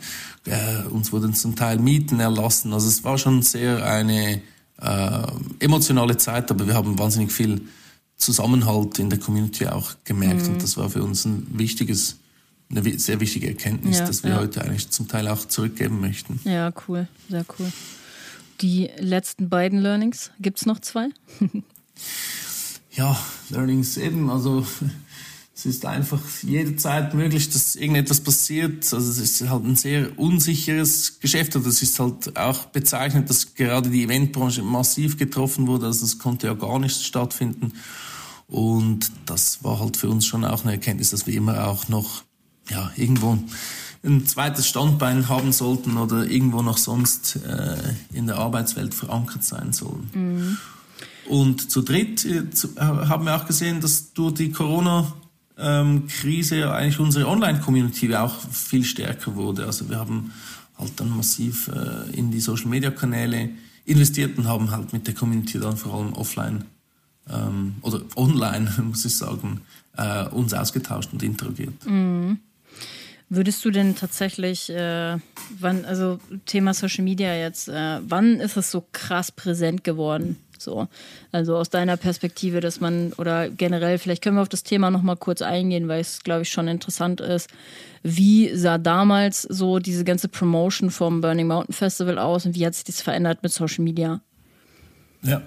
[0.46, 2.72] äh, uns wurden zum Teil Mieten erlassen.
[2.72, 4.40] Also es war schon sehr eine
[4.80, 5.26] äh,
[5.60, 7.60] emotionale Zeit, aber wir haben wahnsinnig viel
[8.22, 10.42] Zusammenhalt in der Community auch gemerkt.
[10.42, 10.54] Mhm.
[10.54, 12.16] Und das war für uns ein wichtiges,
[12.70, 14.38] eine sehr wichtige Erkenntnis, ja, dass wir ja.
[14.38, 16.40] heute eigentlich zum Teil auch zurückgeben möchten.
[16.44, 17.72] Ja, cool, sehr cool.
[18.60, 21.08] Die letzten beiden Learnings, gibt es noch zwei?
[22.92, 23.18] ja,
[23.50, 24.64] Learnings eben, also
[25.54, 28.84] es ist einfach jederzeit möglich, dass irgendetwas passiert.
[28.92, 33.54] Also es ist halt ein sehr unsicheres Geschäft und es ist halt auch bezeichnet, dass
[33.56, 35.86] gerade die Eventbranche massiv getroffen wurde.
[35.86, 37.72] Also es konnte ja gar nicht stattfinden.
[38.52, 42.22] Und das war halt für uns schon auch eine Erkenntnis, dass wir immer auch noch
[42.68, 43.38] ja, irgendwo
[44.04, 47.78] ein zweites Standbein haben sollten oder irgendwo noch sonst äh,
[48.12, 50.10] in der Arbeitswelt verankert sein sollen.
[50.12, 50.58] Mhm.
[51.30, 56.68] Und zu dritt äh, zu, äh, haben wir auch gesehen, dass durch die Corona-Krise ähm,
[56.68, 59.64] eigentlich unsere Online-Community auch viel stärker wurde.
[59.64, 60.30] Also wir haben
[60.76, 63.48] halt dann massiv äh, in die Social-Media-Kanäle
[63.86, 66.66] investiert und haben halt mit der Community dann vor allem offline
[67.30, 69.62] ähm, oder online, muss ich sagen,
[69.96, 71.74] äh, uns ausgetauscht und interagiert.
[71.86, 72.38] Mhm.
[73.34, 75.16] Würdest du denn tatsächlich, äh,
[75.58, 80.36] wann, also Thema Social Media jetzt, äh, wann ist es so krass präsent geworden?
[80.58, 80.86] So,
[81.32, 85.16] also aus deiner Perspektive, dass man oder generell, vielleicht können wir auf das Thema nochmal
[85.16, 87.48] kurz eingehen, weil es, glaube ich, schon interessant ist.
[88.02, 92.74] Wie sah damals so diese ganze Promotion vom Burning Mountain Festival aus und wie hat
[92.74, 94.20] sich das verändert mit Social Media?
[95.22, 95.42] Ja,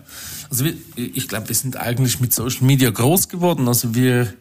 [0.50, 3.68] also wir, ich glaube, wir sind eigentlich mit Social Media groß geworden.
[3.68, 4.34] Also wir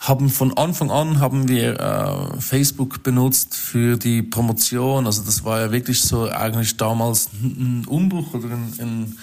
[0.00, 5.04] haben von Anfang an haben wir äh, Facebook benutzt für die Promotion.
[5.04, 9.18] Also das war ja wirklich so eigentlich damals ein Umbruch oder ein, ein,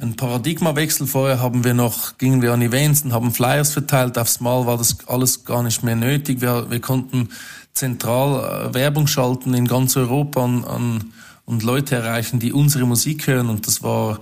[0.00, 1.06] ein Paradigmawechsel.
[1.06, 4.18] Vorher haben wir noch gingen wir an Events und haben Flyers verteilt.
[4.18, 6.40] Aufs Mal war das alles gar nicht mehr nötig.
[6.40, 7.28] Wir, wir konnten
[7.72, 11.12] zentral äh, Werbung schalten in ganz Europa an,
[11.44, 13.48] und Leute erreichen, die unsere Musik hören.
[13.48, 14.18] Und das war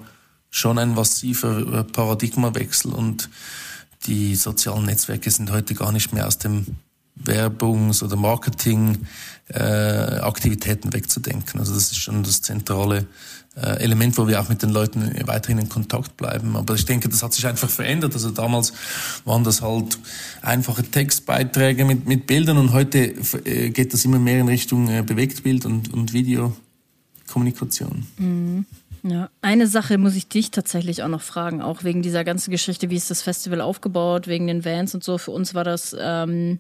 [0.55, 3.29] schon ein massiver Paradigmawechsel und
[4.07, 6.77] die sozialen Netzwerke sind heute gar nicht mehr aus dem
[7.17, 11.59] Werbungs- oder Marketing-Aktivitäten äh, wegzudenken.
[11.59, 13.09] Also das ist schon das zentrale
[13.57, 16.57] äh, Element, wo wir auch mit den Leuten weiterhin in Kontakt bleiben.
[16.57, 18.15] Aber ich denke, das hat sich einfach verändert.
[18.15, 18.73] Also damals
[19.25, 19.99] waren das halt
[20.41, 23.13] einfache Textbeiträge mit, mit Bildern und heute
[23.45, 28.07] äh, geht das immer mehr in Richtung äh, Bewegtbild und, und Videokommunikation.
[28.19, 28.67] Mhm.
[29.07, 32.89] Ja, eine Sache muss ich dich tatsächlich auch noch fragen, auch wegen dieser ganzen Geschichte,
[32.89, 35.19] wie ist das Festival aufgebaut, wegen den Vans und so.
[35.19, 36.59] Für uns war das, ähm,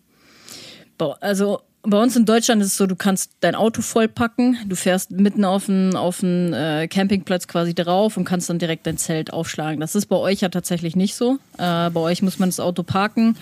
[1.20, 5.10] also bei uns in Deutschland ist es so, du kannst dein Auto vollpacken, du fährst
[5.10, 9.80] mitten auf einen, auf äh, Campingplatz quasi drauf und kannst dann direkt dein Zelt aufschlagen.
[9.80, 11.38] Das ist bei euch ja tatsächlich nicht so.
[11.58, 13.36] Äh, bei euch muss man das Auto parken,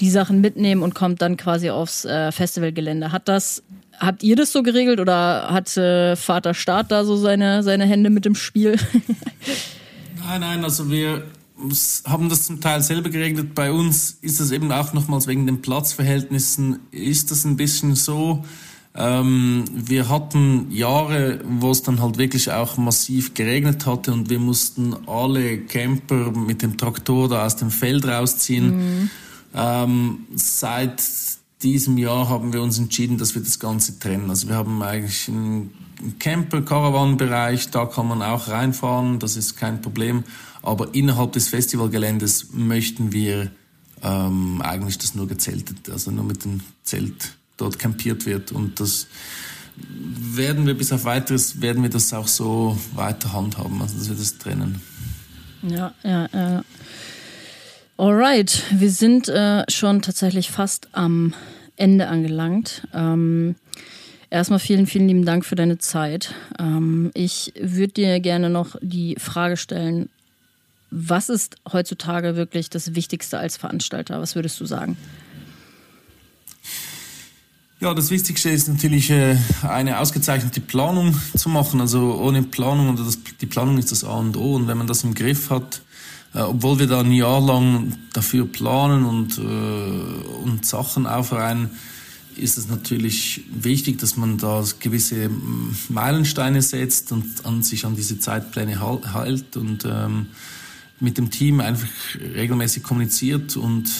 [0.00, 3.12] die Sachen mitnehmen und kommt dann quasi aufs äh, Festivalgelände.
[3.12, 3.62] Hat das,
[3.98, 8.10] habt ihr das so geregelt oder hat äh, Vater Staat da so seine, seine Hände
[8.10, 8.76] mit im Spiel?
[10.26, 11.24] nein, nein, also wir
[12.06, 13.54] haben das zum Teil selber geregelt.
[13.54, 18.44] Bei uns ist das eben auch nochmals wegen den Platzverhältnissen, ist das ein bisschen so.
[18.94, 24.38] Ähm, wir hatten Jahre, wo es dann halt wirklich auch massiv geregnet hatte und wir
[24.38, 28.76] mussten alle Camper mit dem Traktor da aus dem Feld rausziehen.
[28.76, 29.10] Mhm.
[29.54, 31.02] Ähm, seit
[31.62, 34.30] diesem Jahr haben wir uns entschieden, dass wir das Ganze trennen.
[34.30, 35.70] Also wir haben eigentlich einen
[36.18, 40.24] Camper-Caravan-Bereich, da kann man auch reinfahren, das ist kein Problem.
[40.62, 43.50] Aber innerhalb des Festivalgeländes möchten wir
[44.02, 48.52] ähm, eigentlich, dass nur gezeltet, also nur mit dem Zelt dort campiert wird.
[48.52, 49.06] Und das
[49.76, 54.16] werden wir bis auf weiteres, werden wir das auch so weiter handhaben, also dass wir
[54.16, 54.80] das trennen.
[55.62, 56.64] Ja, ja, ja.
[57.98, 61.32] Alright, wir sind äh, schon tatsächlich fast am
[61.76, 62.86] Ende angelangt.
[62.92, 63.54] Ähm,
[64.28, 66.34] erstmal vielen, vielen lieben Dank für deine Zeit.
[66.58, 70.10] Ähm, ich würde dir gerne noch die Frage stellen,
[70.90, 74.20] was ist heutzutage wirklich das Wichtigste als Veranstalter?
[74.20, 74.98] Was würdest du sagen?
[77.80, 81.80] Ja, das Wichtigste ist natürlich äh, eine ausgezeichnete Planung zu machen.
[81.80, 84.54] Also ohne Planung, oder das, die Planung ist das A und O.
[84.54, 85.80] Und wenn man das im Griff hat,
[86.42, 91.70] obwohl wir da ein Jahr lang dafür planen und, äh, und Sachen aufreihen,
[92.36, 95.30] ist es natürlich wichtig, dass man da gewisse
[95.88, 98.78] Meilensteine setzt und an sich an diese Zeitpläne
[99.14, 100.26] hält und ähm,
[101.00, 101.88] mit dem Team einfach
[102.34, 103.90] regelmäßig kommuniziert und,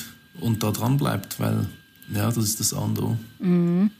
[0.40, 1.66] und da dran bleibt, weil
[2.14, 3.18] ja, das ist das andere.
[3.38, 3.90] Mhm.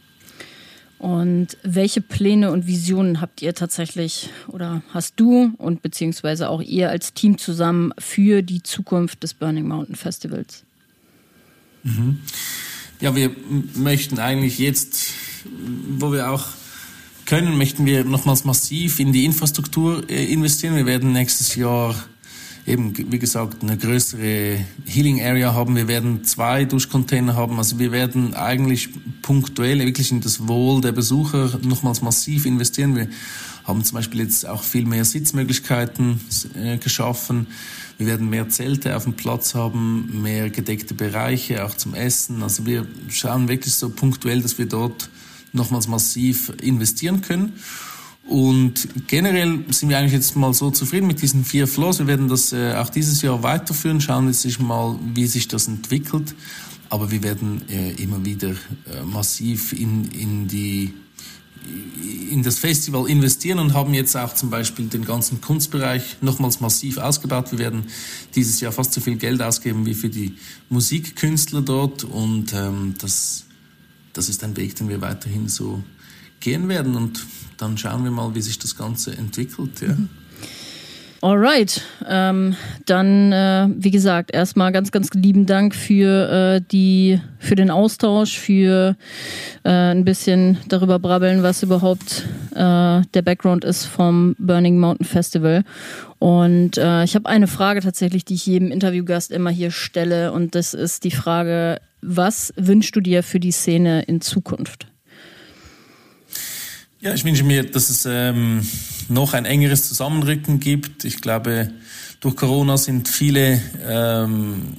[0.98, 6.88] Und welche Pläne und Visionen habt ihr tatsächlich oder hast du und beziehungsweise auch ihr
[6.88, 10.64] als Team zusammen für die Zukunft des Burning Mountain Festivals?
[11.82, 12.20] Mhm.
[13.00, 13.30] Ja, wir
[13.74, 15.12] möchten eigentlich jetzt,
[15.98, 16.46] wo wir auch
[17.26, 20.76] können, möchten wir nochmals massiv in die Infrastruktur äh, investieren.
[20.76, 21.94] Wir werden nächstes Jahr
[22.66, 25.76] eben, wie gesagt, eine größere Healing Area haben.
[25.76, 27.58] Wir werden zwei Duschcontainer haben.
[27.58, 28.88] Also wir werden eigentlich
[29.22, 32.96] punktuell wirklich in das Wohl der Besucher nochmals massiv investieren.
[32.96, 33.08] Wir
[33.64, 36.20] haben zum Beispiel jetzt auch viel mehr Sitzmöglichkeiten
[36.54, 37.46] äh, geschaffen.
[37.98, 42.42] Wir werden mehr Zelte auf dem Platz haben, mehr gedeckte Bereiche, auch zum Essen.
[42.42, 45.08] Also wir schauen wirklich so punktuell, dass wir dort
[45.52, 47.54] nochmals massiv investieren können.
[48.26, 52.00] Und generell sind wir eigentlich jetzt mal so zufrieden mit diesen vier Floors.
[52.00, 56.34] Wir werden das äh, auch dieses Jahr weiterführen, schauen jetzt mal, wie sich das entwickelt.
[56.90, 60.92] Aber wir werden äh, immer wieder äh, massiv in, in die
[62.30, 66.98] in das Festival investieren und haben jetzt auch zum Beispiel den ganzen Kunstbereich nochmals massiv
[66.98, 67.50] ausgebaut.
[67.50, 67.84] Wir werden
[68.34, 70.36] dieses Jahr fast so viel Geld ausgeben wie für die
[70.68, 73.46] Musikkünstler dort und ähm, das,
[74.12, 75.82] das ist ein Weg, den wir weiterhin so
[76.40, 77.26] gehen werden und
[77.56, 79.80] dann schauen wir mal, wie sich das Ganze entwickelt.
[79.80, 79.88] Ja.
[79.88, 80.08] Mhm.
[81.22, 87.54] Alright, ähm, dann äh, wie gesagt erstmal ganz, ganz lieben Dank für äh, die, für
[87.54, 88.96] den Austausch, für
[89.64, 95.64] äh, ein bisschen darüber brabbeln, was überhaupt äh, der Background ist vom Burning Mountain Festival.
[96.18, 100.54] Und äh, ich habe eine Frage tatsächlich, die ich jedem Interviewgast immer hier stelle, und
[100.54, 104.86] das ist die Frage: Was wünschst du dir für die Szene in Zukunft?
[107.06, 108.66] Ja, ich wünsche mir, dass es ähm,
[109.08, 111.04] noch ein engeres Zusammenrücken gibt.
[111.04, 111.70] Ich glaube,
[112.18, 114.76] durch Corona sind viele, ähm,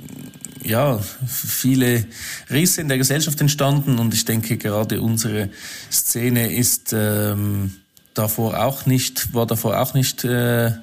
[0.62, 2.06] ja, viele
[2.50, 5.48] Risse in der Gesellschaft entstanden und ich denke, gerade unsere
[5.90, 7.76] Szene ist ähm,
[8.14, 10.74] davor auch nicht, war davor auch nicht äh,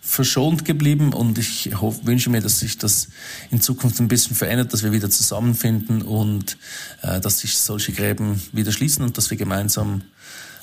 [0.00, 3.10] verschont geblieben und ich hoffe, wünsche mir, dass sich das
[3.52, 6.56] in Zukunft ein bisschen verändert, dass wir wieder zusammenfinden und
[7.02, 10.02] äh, dass sich solche Gräben wieder schließen und dass wir gemeinsam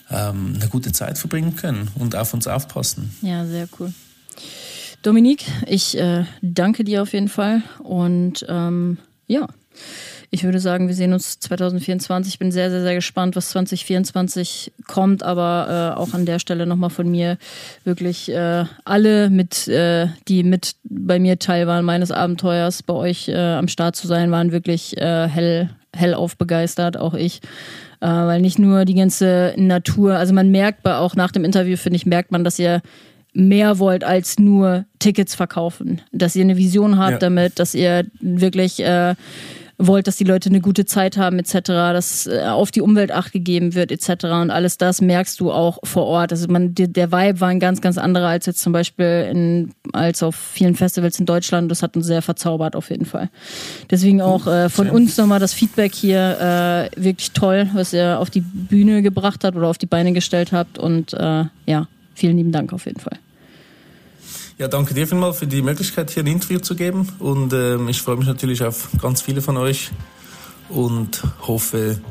[0.10, 3.14] ähm, eine gute Zeit verbringen können und auf uns aufpassen.
[3.22, 3.93] Ja, sehr cool.
[5.03, 8.97] Dominik, ich äh, danke dir auf jeden Fall und ähm,
[9.28, 9.47] ja,
[10.30, 12.34] ich würde sagen, wir sehen uns 2024.
[12.34, 16.66] Ich bin sehr, sehr, sehr gespannt, was 2024 kommt, aber äh, auch an der Stelle
[16.66, 17.38] nochmal von mir
[17.86, 23.30] wirklich äh, alle mit, äh, die mit bei mir Teil waren meines Abenteuers, bei euch
[23.30, 27.39] äh, am Start zu sein, waren wirklich äh, hell, hellauf begeistert, auch ich.
[28.00, 31.98] Äh, weil nicht nur die ganze Natur, also man merkt auch nach dem Interview, finde
[31.98, 32.82] ich, merkt man, dass ihr
[33.34, 36.02] mehr wollt als nur Tickets verkaufen.
[36.12, 37.18] Dass ihr eine Vision habt ja.
[37.20, 39.16] damit, dass ihr wirklich äh,
[39.78, 43.32] wollt, dass die Leute eine gute Zeit haben etc., dass äh, auf die Umwelt acht
[43.32, 44.26] gegeben wird etc.
[44.26, 46.32] Und alles das merkst du auch vor Ort.
[46.32, 50.24] Also man, der Vibe war ein ganz, ganz anderer als jetzt zum Beispiel in, als
[50.24, 51.70] auf vielen Festivals in Deutschland.
[51.70, 53.30] Das hat uns sehr verzaubert auf jeden Fall.
[53.90, 58.30] Deswegen auch äh, von uns nochmal das Feedback hier äh, wirklich toll, was ihr auf
[58.30, 60.80] die Bühne gebracht habt oder auf die Beine gestellt habt.
[60.80, 63.20] Und äh, ja, vielen lieben Dank auf jeden Fall.
[64.60, 67.08] Ja, danke dir vielmals für die Möglichkeit, hier ein Interview zu geben.
[67.20, 69.91] Und ähm, ich freue mich natürlich auf ganz viele von euch
[70.70, 72.01] und hoffe,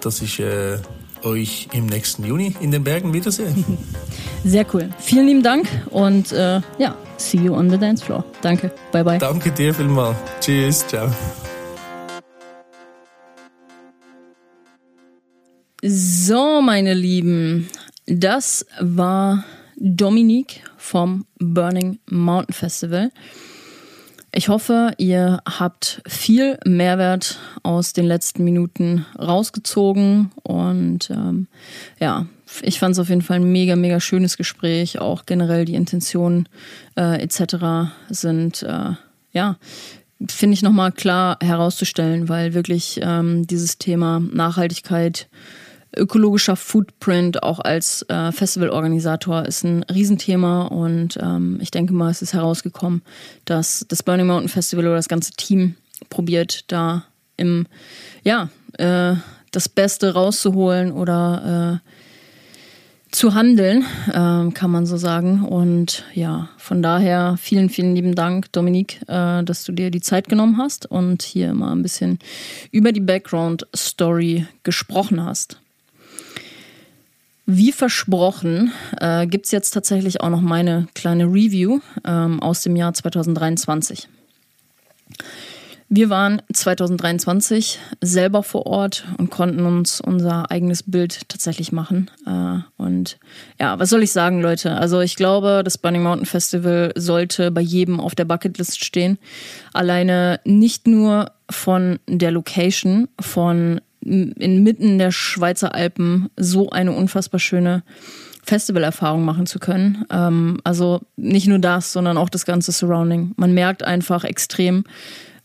[0.00, 0.78] dass ich äh,
[1.24, 3.52] euch im nächsten Juni in den Bergen wiedersehe.
[4.44, 4.90] Sehr cool.
[5.00, 8.24] Vielen lieben Dank und äh, ja, see you on the dance floor.
[8.42, 8.70] Danke.
[8.92, 9.18] Bye bye.
[9.18, 10.16] Danke dir vielmals.
[10.38, 10.86] Tschüss.
[10.86, 11.10] Ciao.
[15.82, 17.68] So, meine Lieben,
[18.06, 19.44] das war
[19.80, 23.10] Dominique vom Burning Mountain Festival.
[24.34, 31.46] Ich hoffe, ihr habt viel Mehrwert aus den letzten Minuten rausgezogen und ähm,
[31.98, 32.26] ja,
[32.62, 34.98] ich fand es auf jeden Fall ein mega, mega schönes Gespräch.
[34.98, 36.48] Auch generell die Intentionen
[36.96, 37.90] äh, etc.
[38.10, 38.92] sind äh,
[39.32, 39.56] ja
[40.28, 45.28] finde ich nochmal klar herauszustellen, weil wirklich ähm, dieses Thema Nachhaltigkeit
[45.96, 52.22] ökologischer Footprint auch als äh, Festivalorganisator ist ein Riesenthema und ähm, ich denke mal, es
[52.22, 53.02] ist herausgekommen,
[53.44, 55.76] dass das Burning Mountain Festival oder das ganze Team
[56.10, 57.04] probiert, da
[57.36, 57.66] im,
[58.22, 59.14] ja, äh,
[59.50, 61.88] das Beste rauszuholen oder äh,
[63.10, 65.44] zu handeln, äh, kann man so sagen.
[65.44, 70.28] Und ja, von daher vielen, vielen lieben Dank, Dominik, äh, dass du dir die Zeit
[70.28, 72.18] genommen hast und hier mal ein bisschen
[72.70, 75.60] über die Background-Story gesprochen hast.
[77.50, 82.76] Wie versprochen äh, gibt es jetzt tatsächlich auch noch meine kleine Review ähm, aus dem
[82.76, 84.06] Jahr 2023.
[85.88, 92.10] Wir waren 2023 selber vor Ort und konnten uns unser eigenes Bild tatsächlich machen.
[92.26, 93.18] Äh, und
[93.58, 94.76] ja, was soll ich sagen, Leute?
[94.76, 99.16] Also ich glaube, das Burning Mountain Festival sollte bei jedem auf der Bucketlist stehen.
[99.72, 107.82] Alleine nicht nur von der Location, von inmitten der Schweizer Alpen so eine unfassbar schöne
[108.44, 110.04] Festivalerfahrung machen zu können.
[110.10, 113.32] Ähm, also nicht nur das, sondern auch das ganze Surrounding.
[113.36, 114.84] Man merkt einfach extrem.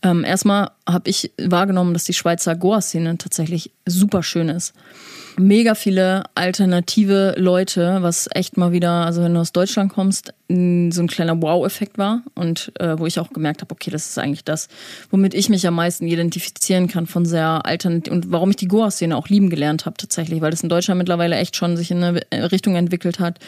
[0.02, 4.74] Ähm, erstmal habe ich wahrgenommen, dass die Schweizer Goa-Szene tatsächlich super schön ist
[5.36, 10.54] mega viele alternative Leute, was echt mal wieder, also wenn du aus Deutschland kommst, so
[10.54, 14.44] ein kleiner Wow-Effekt war und äh, wo ich auch gemerkt habe, okay, das ist eigentlich
[14.44, 14.68] das,
[15.10, 19.16] womit ich mich am meisten identifizieren kann von sehr alternativ und warum ich die Goa-Szene
[19.16, 22.52] auch lieben gelernt habe tatsächlich, weil das in Deutschland mittlerweile echt schon sich in eine
[22.52, 23.38] Richtung entwickelt hat,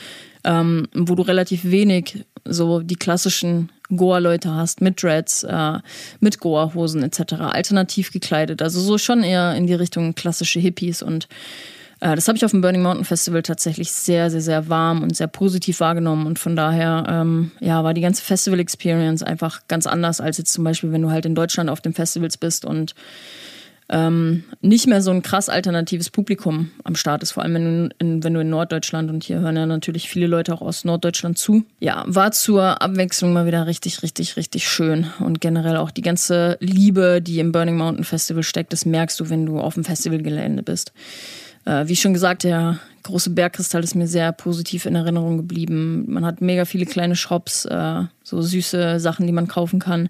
[0.44, 5.78] ähm, wo du relativ wenig so die klassischen Goa-Leute hast, mit Dreads, äh,
[6.20, 8.62] mit Goa-Hosen etc., alternativ gekleidet.
[8.62, 11.28] Also so schon eher in die Richtung klassische Hippies und
[12.00, 15.28] das habe ich auf dem Burning Mountain Festival tatsächlich sehr, sehr, sehr warm und sehr
[15.28, 16.26] positiv wahrgenommen.
[16.26, 20.64] Und von daher ähm, ja, war die ganze Festival-Experience einfach ganz anders als jetzt zum
[20.64, 22.94] Beispiel, wenn du halt in Deutschland auf den Festivals bist und
[23.88, 27.94] ähm, nicht mehr so ein krass alternatives Publikum am Start ist, vor allem wenn du,
[27.98, 31.38] in, wenn du in Norddeutschland und hier hören ja natürlich viele Leute auch aus Norddeutschland
[31.38, 31.64] zu.
[31.78, 36.56] Ja, war zur Abwechslung mal wieder richtig, richtig, richtig schön und generell auch die ganze
[36.60, 40.64] Liebe, die im Burning Mountain Festival steckt, das merkst du, wenn du auf dem Festivalgelände
[40.64, 40.92] bist.
[41.66, 46.04] Äh, wie schon gesagt, der große Bergkristall ist mir sehr positiv in Erinnerung geblieben.
[46.08, 50.08] Man hat mega viele kleine Shops, äh, so süße Sachen, die man kaufen kann.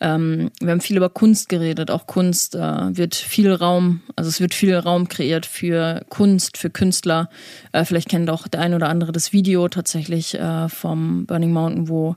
[0.00, 1.90] Ähm, wir haben viel über Kunst geredet.
[1.90, 2.58] Auch Kunst äh,
[2.96, 7.28] wird viel Raum, also es wird viel Raum kreiert für Kunst, für Künstler.
[7.72, 11.88] Äh, vielleicht kennt auch der ein oder andere das Video tatsächlich äh, vom Burning Mountain,
[11.88, 12.16] wo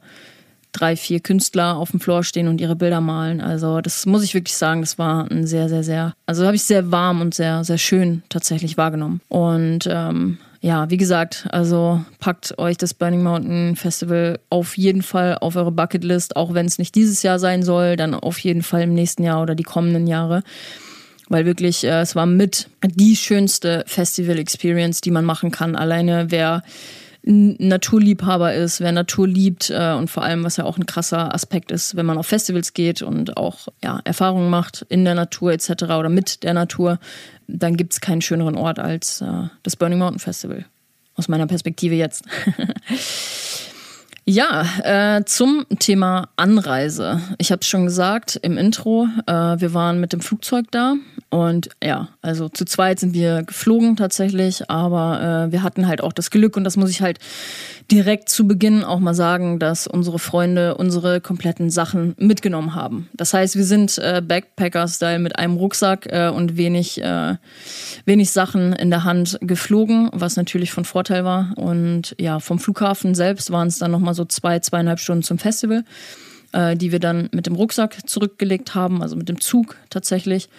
[0.77, 3.41] drei, vier Künstler auf dem Floor stehen und ihre Bilder malen.
[3.41, 6.63] Also das muss ich wirklich sagen, das war ein sehr, sehr, sehr, also habe ich
[6.63, 9.21] sehr warm und sehr, sehr schön tatsächlich wahrgenommen.
[9.29, 15.37] Und ähm, ja, wie gesagt, also packt euch das Burning Mountain Festival auf jeden Fall
[15.39, 18.81] auf eure Bucketlist, auch wenn es nicht dieses Jahr sein soll, dann auf jeden Fall
[18.81, 20.43] im nächsten Jahr oder die kommenden Jahre.
[21.29, 25.75] Weil wirklich, äh, es war mit die schönste Festival-Experience, die man machen kann.
[25.75, 26.63] Alleine wer
[27.29, 31.71] Naturliebhaber ist, wer Natur liebt äh, und vor allem, was ja auch ein krasser Aspekt
[31.71, 35.69] ist, wenn man auf Festivals geht und auch ja, Erfahrungen macht in der Natur etc.
[35.83, 36.99] oder mit der Natur,
[37.47, 40.65] dann gibt es keinen schöneren Ort als äh, das Burning Mountain Festival.
[41.15, 42.23] Aus meiner Perspektive jetzt.
[44.29, 47.21] Ja, äh, zum Thema Anreise.
[47.37, 50.95] Ich habe es schon gesagt im Intro, äh, wir waren mit dem Flugzeug da
[51.29, 56.13] und ja, also zu zweit sind wir geflogen tatsächlich, aber äh, wir hatten halt auch
[56.13, 57.19] das Glück und das muss ich halt
[57.91, 63.09] direkt zu Beginn auch mal sagen, dass unsere Freunde unsere kompletten Sachen mitgenommen haben.
[63.13, 67.35] Das heißt, wir sind äh, Backpacker-Style mit einem Rucksack äh, und wenig, äh,
[68.05, 71.53] wenig Sachen in der Hand geflogen, was natürlich von Vorteil war.
[71.57, 75.83] Und ja, vom Flughafen selbst waren es dann nochmal so zwei, zweieinhalb Stunden zum Festival
[76.57, 80.49] äh, die wir dann mit dem Rucksack zurückgelegt haben, also mit dem Zug tatsächlich.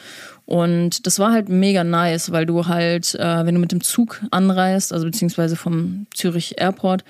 [0.47, 4.23] Und das war halt mega nice, weil du halt, äh, wenn du mit dem Zug
[4.31, 7.05] anreist, also beziehungsweise vom Zürich Airport,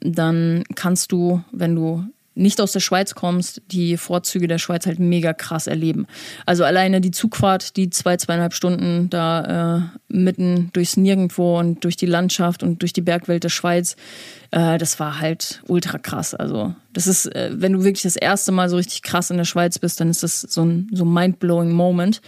[0.00, 2.04] dann kannst du, wenn du
[2.34, 6.06] nicht aus der Schweiz kommst, die Vorzüge der Schweiz halt mega krass erleben.
[6.46, 11.96] Also alleine die Zugfahrt, die zwei, zweieinhalb Stunden da äh, mitten durchs Nirgendwo und durch
[11.96, 13.96] die Landschaft und durch die Bergwelt der Schweiz,
[14.52, 16.34] äh, das war halt ultra krass.
[16.34, 19.44] Also das ist, äh, wenn du wirklich das erste Mal so richtig krass in der
[19.44, 22.20] Schweiz bist, dann ist das so ein so mind-blowing Moment.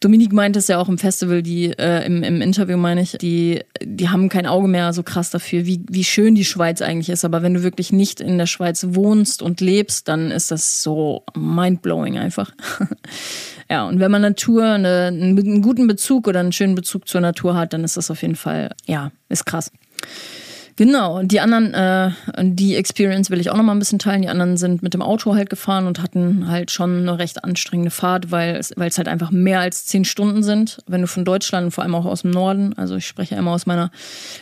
[0.00, 3.62] Dominique meint es ja auch im Festival, die äh, im, im Interview meine ich, die,
[3.82, 7.24] die haben kein Auge mehr so krass dafür, wie, wie schön die Schweiz eigentlich ist.
[7.24, 11.24] Aber wenn du wirklich nicht in der Schweiz wohnst und lebst, dann ist das so
[11.34, 12.52] mindblowing einfach.
[13.70, 17.56] ja, und wenn man Natur, eine, einen guten Bezug oder einen schönen Bezug zur Natur
[17.56, 19.70] hat, dann ist das auf jeden Fall, ja, ist krass.
[20.76, 22.10] Genau, die anderen, äh,
[22.42, 24.22] die Experience will ich auch noch mal ein bisschen teilen.
[24.22, 27.92] Die anderen sind mit dem Auto halt gefahren und hatten halt schon eine recht anstrengende
[27.92, 30.78] Fahrt, weil es, halt einfach mehr als zehn Stunden sind.
[30.88, 33.66] Wenn du von Deutschland, vor allem auch aus dem Norden, also ich spreche immer aus
[33.66, 33.92] meiner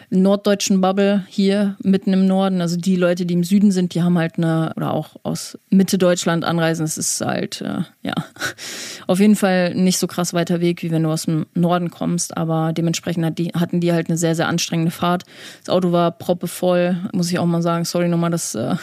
[0.09, 2.63] norddeutschen Bubble hier mitten im Norden.
[2.63, 5.99] Also die Leute, die im Süden sind, die haben halt eine, oder auch aus Mitte
[5.99, 6.85] Deutschland anreisen.
[6.87, 8.15] Es ist halt, äh, ja,
[9.07, 12.39] auf jeden Fall nicht so krass weiter Weg, wie wenn du aus dem Norden kommst.
[12.39, 15.25] Aber dementsprechend hat die, hatten die halt eine sehr, sehr anstrengende Fahrt.
[15.61, 17.85] Das Auto war proppevoll, muss ich auch mal sagen.
[17.85, 18.77] Sorry nochmal, dass äh,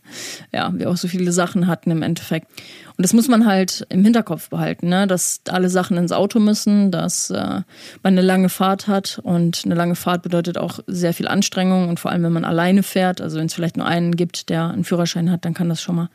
[0.52, 2.46] ja, wir auch so viele Sachen hatten im Endeffekt.
[2.96, 5.08] Und das muss man halt im Hinterkopf behalten, ne?
[5.08, 7.64] dass alle Sachen ins Auto müssen, dass äh, man
[8.04, 9.20] eine lange Fahrt hat.
[9.24, 11.88] Und eine lange Fahrt bedeutet auch sehr viel Anstrengung.
[11.88, 14.68] Und vor allem, wenn man alleine fährt, also wenn es vielleicht nur einen gibt, der
[14.68, 16.08] einen Führerschein hat, dann kann das schon mal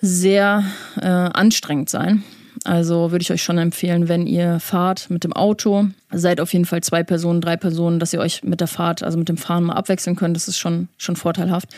[0.00, 0.64] sehr
[1.00, 2.22] äh, anstrengend sein.
[2.64, 6.64] Also würde ich euch schon empfehlen, wenn ihr fahrt mit dem Auto, seid auf jeden
[6.64, 9.64] Fall zwei Personen, drei Personen, dass ihr euch mit der Fahrt, also mit dem Fahren
[9.64, 10.36] mal abwechseln könnt.
[10.36, 11.68] Das ist schon, schon vorteilhaft.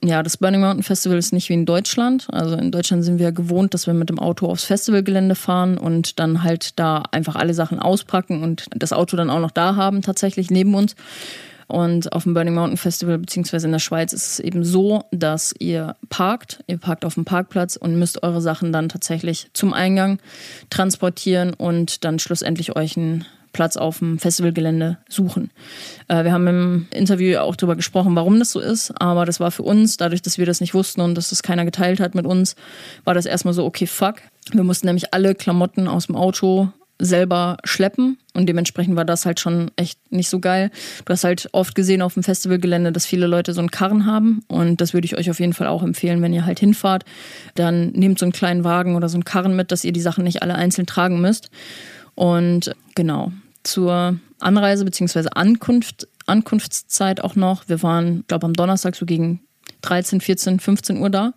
[0.00, 2.28] Und ja, das Burning Mountain Festival ist nicht wie in Deutschland.
[2.30, 6.18] Also in Deutschland sind wir gewohnt, dass wir mit dem Auto aufs Festivalgelände fahren und
[6.20, 10.02] dann halt da einfach alle Sachen auspacken und das Auto dann auch noch da haben,
[10.02, 10.94] tatsächlich neben uns.
[11.68, 15.54] Und auf dem Burning Mountain Festival beziehungsweise in der Schweiz ist es eben so, dass
[15.58, 20.18] ihr parkt, ihr parkt auf dem Parkplatz und müsst eure Sachen dann tatsächlich zum Eingang
[20.70, 25.50] transportieren und dann schlussendlich euch einen Platz auf dem Festivalgelände suchen.
[26.08, 29.50] Äh, wir haben im Interview auch darüber gesprochen, warum das so ist, aber das war
[29.50, 32.26] für uns, dadurch, dass wir das nicht wussten und dass das keiner geteilt hat mit
[32.26, 32.56] uns,
[33.04, 34.16] war das erstmal so, okay, fuck.
[34.52, 39.40] Wir mussten nämlich alle Klamotten aus dem Auto selber schleppen und dementsprechend war das halt
[39.40, 40.70] schon echt nicht so geil.
[41.04, 44.42] Du hast halt oft gesehen auf dem Festivalgelände, dass viele Leute so einen Karren haben
[44.48, 47.04] und das würde ich euch auf jeden Fall auch empfehlen, wenn ihr halt hinfahrt,
[47.54, 50.24] dann nehmt so einen kleinen Wagen oder so einen Karren mit, dass ihr die Sachen
[50.24, 51.50] nicht alle einzeln tragen müsst.
[52.14, 53.32] Und genau,
[53.62, 55.28] zur Anreise bzw.
[55.34, 57.68] Ankunft, Ankunftszeit auch noch.
[57.68, 59.40] Wir waren, glaube am Donnerstag so gegen
[59.82, 61.32] 13, 14, 15 Uhr da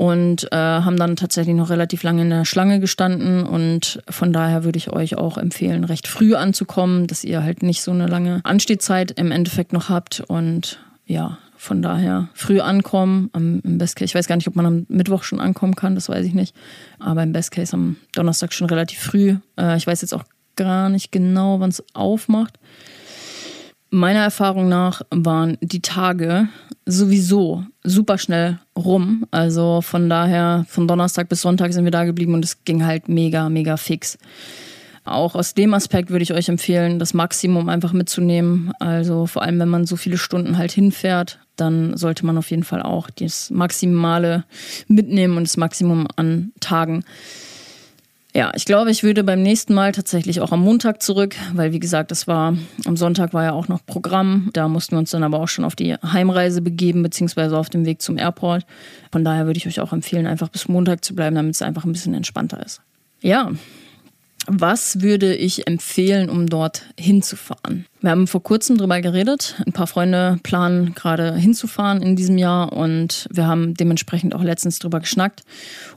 [0.00, 4.64] und äh, haben dann tatsächlich noch relativ lange in der Schlange gestanden und von daher
[4.64, 8.40] würde ich euch auch empfehlen, recht früh anzukommen, dass ihr halt nicht so eine lange
[8.44, 14.06] Anstehzeit im Endeffekt noch habt und ja, von daher früh ankommen, am, im Best Case.
[14.06, 16.56] Ich weiß gar nicht, ob man am Mittwoch schon ankommen kann, das weiß ich nicht.
[16.98, 19.36] Aber im Best Case am Donnerstag schon relativ früh.
[19.58, 20.24] Äh, ich weiß jetzt auch
[20.56, 22.58] gar nicht genau, wann es aufmacht.
[23.90, 26.48] Meiner Erfahrung nach waren die Tage
[26.86, 29.26] sowieso super schnell rum.
[29.32, 33.08] Also von daher, von Donnerstag bis Sonntag sind wir da geblieben und es ging halt
[33.08, 34.16] mega, mega fix.
[35.04, 38.70] Auch aus dem Aspekt würde ich euch empfehlen, das Maximum einfach mitzunehmen.
[38.78, 42.64] Also vor allem, wenn man so viele Stunden halt hinfährt, dann sollte man auf jeden
[42.64, 44.44] Fall auch das Maximale
[44.86, 47.04] mitnehmen und das Maximum an Tagen.
[48.32, 51.80] Ja, ich glaube, ich würde beim nächsten Mal tatsächlich auch am Montag zurück, weil wie
[51.80, 54.50] gesagt, das war am Sonntag war ja auch noch Programm.
[54.52, 57.84] Da mussten wir uns dann aber auch schon auf die Heimreise begeben, beziehungsweise auf dem
[57.84, 58.64] Weg zum Airport.
[59.10, 61.84] Von daher würde ich euch auch empfehlen, einfach bis Montag zu bleiben, damit es einfach
[61.84, 62.80] ein bisschen entspannter ist.
[63.20, 63.50] Ja,
[64.52, 67.86] was würde ich empfehlen, um dort hinzufahren?
[68.00, 69.56] Wir haben vor kurzem darüber geredet.
[69.64, 74.78] Ein paar Freunde planen gerade hinzufahren in diesem Jahr und wir haben dementsprechend auch letztens
[74.78, 75.42] darüber geschnackt.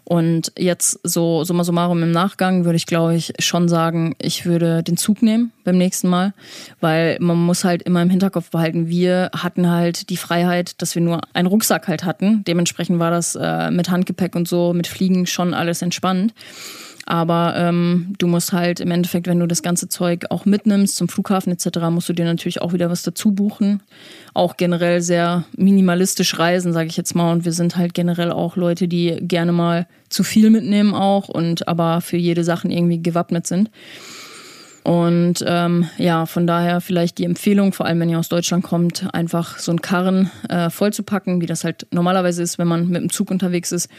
[0.03, 4.83] Und jetzt so summa summarum im Nachgang würde ich, glaube ich, schon sagen, ich würde
[4.83, 6.33] den Zug nehmen beim nächsten Mal,
[6.81, 11.01] weil man muss halt immer im Hinterkopf behalten, wir hatten halt die Freiheit, dass wir
[11.01, 12.43] nur einen Rucksack halt hatten.
[12.43, 16.33] Dementsprechend war das äh, mit Handgepäck und so, mit Fliegen schon alles entspannt.
[17.05, 21.09] Aber ähm, du musst halt im Endeffekt, wenn du das ganze Zeug auch mitnimmst zum
[21.09, 23.81] Flughafen etc., musst du dir natürlich auch wieder was dazu buchen.
[24.33, 27.31] Auch generell sehr minimalistisch reisen, sage ich jetzt mal.
[27.31, 31.67] Und wir sind halt generell auch Leute, die gerne mal zu viel mitnehmen auch und
[31.67, 33.69] aber für jede Sache irgendwie gewappnet sind.
[34.83, 39.13] Und ähm, ja, von daher vielleicht die Empfehlung, vor allem wenn ihr aus Deutschland kommt,
[39.13, 43.09] einfach so einen Karren äh, vollzupacken, wie das halt normalerweise ist, wenn man mit dem
[43.09, 43.89] Zug unterwegs ist,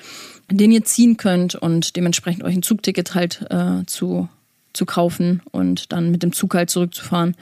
[0.51, 4.29] den ihr ziehen könnt und dementsprechend euch ein Zugticket halt äh, zu,
[4.75, 7.35] zu kaufen und dann mit dem Zug halt zurückzufahren,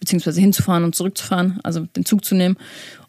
[0.00, 2.56] beziehungsweise hinzufahren und zurückzufahren, also den Zug zu nehmen.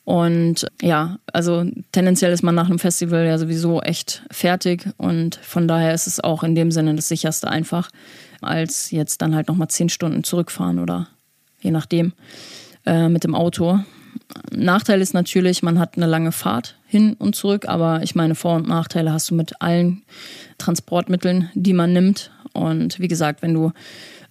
[0.03, 5.67] Und ja, also tendenziell ist man nach einem Festival ja sowieso echt fertig und von
[5.67, 7.91] daher ist es auch in dem Sinne das sicherste einfach,
[8.41, 11.07] als jetzt dann halt nochmal zehn Stunden zurückfahren oder
[11.61, 12.13] je nachdem
[12.85, 13.79] äh, mit dem Auto.
[14.51, 18.55] Nachteil ist natürlich, man hat eine lange Fahrt hin und zurück, aber ich meine, Vor-
[18.55, 20.03] und Nachteile hast du mit allen
[20.57, 22.31] Transportmitteln, die man nimmt.
[22.53, 23.71] Und wie gesagt, wenn du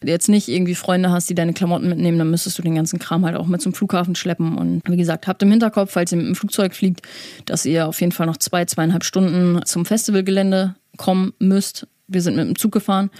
[0.04, 3.24] jetzt nicht irgendwie Freunde hast, die deine Klamotten mitnehmen, dann müsstest du den ganzen Kram
[3.24, 4.56] halt auch mit zum Flughafen schleppen.
[4.56, 7.02] Und wie gesagt, habt im Hinterkopf, falls ihr mit dem Flugzeug fliegt,
[7.46, 11.86] dass ihr auf jeden Fall noch zwei, zweieinhalb Stunden zum Festivalgelände kommen müsst.
[12.06, 13.10] Wir sind mit dem Zug gefahren.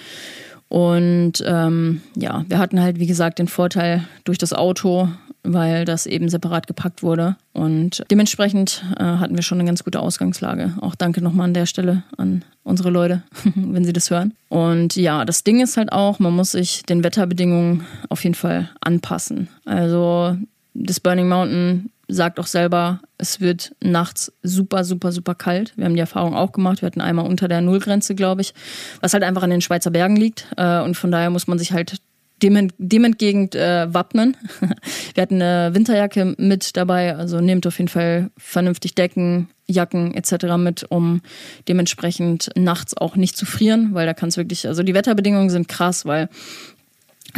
[0.69, 5.09] Und ähm, ja, wir hatten halt, wie gesagt, den Vorteil durch das Auto,
[5.43, 7.37] weil das eben separat gepackt wurde.
[7.53, 10.75] Und dementsprechend äh, hatten wir schon eine ganz gute Ausgangslage.
[10.81, 13.23] Auch danke nochmal an der Stelle an unsere Leute,
[13.55, 14.35] wenn sie das hören.
[14.49, 18.69] Und ja, das Ding ist halt auch, man muss sich den Wetterbedingungen auf jeden Fall
[18.81, 19.49] anpassen.
[19.65, 20.37] Also
[20.75, 25.73] das Burning Mountain sagt auch selber, es wird nachts super, super, super kalt.
[25.77, 26.83] Wir haben die Erfahrung auch gemacht.
[26.83, 28.55] Wir hatten einmal unter der Nullgrenze, glaube ich,
[29.01, 30.47] was halt einfach an den Schweizer Bergen liegt.
[30.57, 32.01] Äh, und von daher muss man sich halt
[32.43, 34.37] dem, dem entgegen äh, wappnen.
[35.15, 40.57] Wir hatten eine Winterjacke mit dabei, also nehmt auf jeden Fall vernünftig Decken, Jacken etc.
[40.57, 41.21] mit, um
[41.67, 45.69] dementsprechend nachts auch nicht zu frieren, weil da kann es wirklich, also die Wetterbedingungen sind
[45.69, 46.29] krass, weil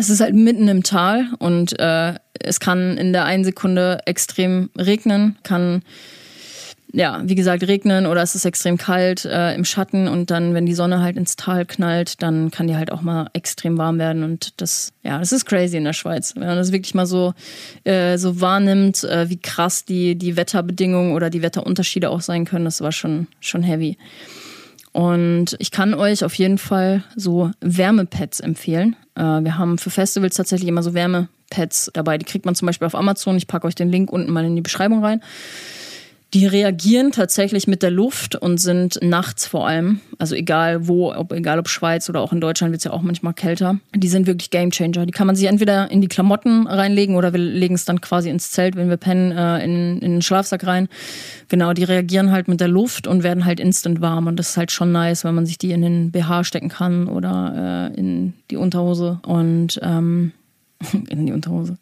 [0.01, 4.71] es ist halt mitten im Tal und äh, es kann in der einen Sekunde extrem
[4.77, 5.83] regnen, kann
[6.93, 10.67] ja, wie gesagt, regnen oder es ist extrem kalt äh, im Schatten und dann, wenn
[10.67, 14.25] die Sonne halt ins Tal knallt, dann kann die halt auch mal extrem warm werden
[14.25, 16.35] und das, ja, das ist crazy in der Schweiz.
[16.35, 17.33] Wenn man das wirklich mal so,
[17.85, 22.65] äh, so wahrnimmt, äh, wie krass die, die Wetterbedingungen oder die Wetterunterschiede auch sein können,
[22.65, 23.97] das war schon, schon heavy.
[24.93, 28.97] Und ich kann euch auf jeden Fall so Wärmepads empfehlen.
[29.15, 32.19] Äh, wir haben für Festivals tatsächlich immer so Wärmepads dabei.
[32.19, 33.37] Die kriegt man zum Beispiel auf Amazon.
[33.37, 35.23] Ich packe euch den Link unten mal in die Beschreibung rein.
[36.33, 41.33] Die reagieren tatsächlich mit der Luft und sind nachts vor allem, also egal wo, ob,
[41.33, 43.81] egal ob Schweiz oder auch in Deutschland wird es ja auch manchmal kälter.
[43.97, 45.07] Die sind wirklich Gamechanger.
[45.07, 48.31] Die kann man sich entweder in die Klamotten reinlegen oder wir legen es dann quasi
[48.31, 50.89] ins Zelt, wenn wir pennen, äh, in, in den Schlafsack rein.
[51.49, 54.57] Genau, die reagieren halt mit der Luft und werden halt instant warm und das ist
[54.57, 58.35] halt schon nice, wenn man sich die in den BH stecken kann oder äh, in
[58.53, 60.31] die Unterhose und ähm,
[61.09, 61.77] in die Unterhose.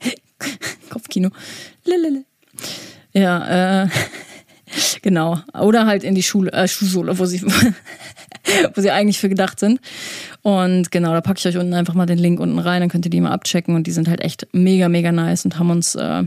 [0.90, 1.30] Kopfkino.
[1.86, 2.24] Lelele.
[3.12, 3.88] Ja, äh,
[5.02, 5.40] genau.
[5.54, 7.42] Oder halt in die Schule, äh, Schuhsohle, wo sie,
[8.74, 9.80] wo sie eigentlich für gedacht sind.
[10.42, 13.06] Und genau, da packe ich euch unten einfach mal den Link unten rein, dann könnt
[13.06, 15.94] ihr die mal abchecken und die sind halt echt mega, mega nice und haben uns
[15.94, 16.24] äh,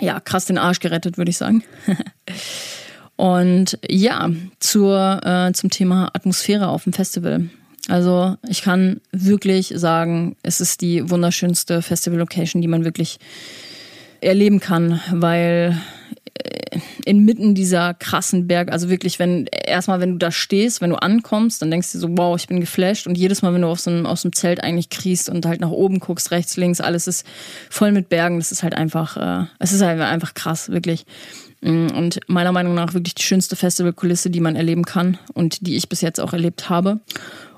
[0.00, 1.64] ja krass den Arsch gerettet, würde ich sagen.
[3.16, 7.48] und ja, zur, äh, zum Thema Atmosphäre auf dem Festival.
[7.88, 13.18] Also ich kann wirklich sagen, es ist die wunderschönste Festival-Location, die man wirklich
[14.20, 15.76] erleben kann, weil
[16.34, 20.96] äh, inmitten dieser krassen Berge, also wirklich, wenn erstmal, wenn du da stehst, wenn du
[20.96, 23.06] ankommst, dann denkst du so, wow, ich bin geflasht.
[23.06, 25.70] Und jedes Mal, wenn du aus dem, aus dem Zelt eigentlich kriechst und halt nach
[25.70, 27.26] oben guckst, rechts, links, alles ist
[27.68, 28.38] voll mit Bergen.
[28.38, 31.06] Das ist halt einfach, äh, es ist halt einfach krass, wirklich.
[31.60, 35.76] Mm, und meiner Meinung nach wirklich die schönste Festivalkulisse, die man erleben kann und die
[35.76, 37.00] ich bis jetzt auch erlebt habe.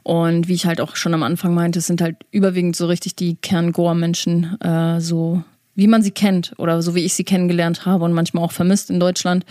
[0.03, 3.15] Und wie ich halt auch schon am Anfang meinte, es sind halt überwiegend so richtig
[3.15, 5.45] die Kern-Goa-Menschen, äh, so
[5.75, 8.91] wie man sie kennt oder so wie ich sie kennengelernt habe und manchmal auch vermisst
[8.91, 9.45] in Deutschland.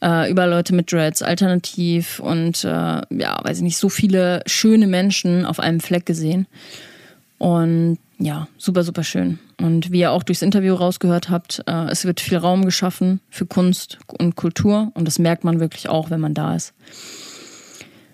[0.00, 4.86] Äh, über Leute mit Dreads, alternativ und äh, ja, weiß ich nicht, so viele schöne
[4.86, 6.46] Menschen auf einem Fleck gesehen.
[7.38, 9.38] Und ja, super, super schön.
[9.60, 13.46] Und wie ihr auch durchs Interview rausgehört habt, äh, es wird viel Raum geschaffen für
[13.46, 16.74] Kunst und Kultur und das merkt man wirklich auch, wenn man da ist.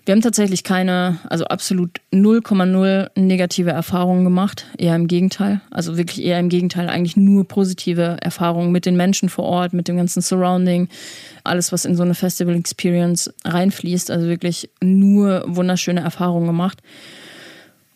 [0.05, 4.67] Wir haben tatsächlich keine, also absolut 0,0 negative Erfahrungen gemacht.
[4.77, 5.61] Eher im Gegenteil.
[5.71, 6.89] Also wirklich eher im Gegenteil.
[6.89, 10.89] Eigentlich nur positive Erfahrungen mit den Menschen vor Ort, mit dem ganzen Surrounding.
[11.43, 14.11] Alles, was in so eine Festival Experience reinfließt.
[14.11, 16.83] Also wirklich nur wunderschöne Erfahrungen gemacht.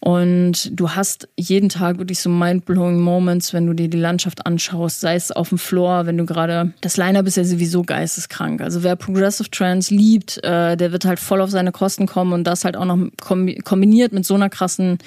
[0.02, 5.02] Und du hast jeden Tag wirklich so mind-blowing Moments, wenn du dir die Landschaft anschaust,
[5.02, 8.62] sei es auf dem Floor, wenn du gerade, das Line-Up ist ja sowieso geisteskrank.
[8.62, 12.46] Also wer Progressive Trance liebt, äh, der wird halt voll auf seine Kosten kommen und
[12.46, 15.00] das halt auch noch kombiniert mit so einer krassen,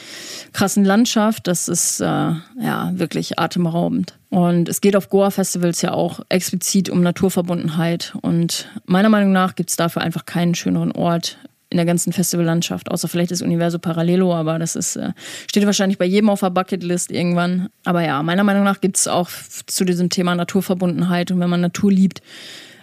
[0.52, 4.19] krassen Landschaft, das ist äh, ja wirklich atemraubend.
[4.28, 8.14] Und es geht auf Goa-Festivals ja auch explizit um Naturverbundenheit.
[8.23, 11.39] Und meiner Meinung nach gibt es dafür einfach keinen schöneren Ort
[11.73, 15.12] in der ganzen Festivallandschaft, außer vielleicht das Universo Parallelo, aber das ist, äh,
[15.49, 17.69] steht wahrscheinlich bei jedem auf der Bucketlist irgendwann.
[17.85, 19.28] Aber ja, meiner Meinung nach gibt es auch
[19.66, 22.23] zu diesem Thema Naturverbundenheit und wenn man Natur liebt,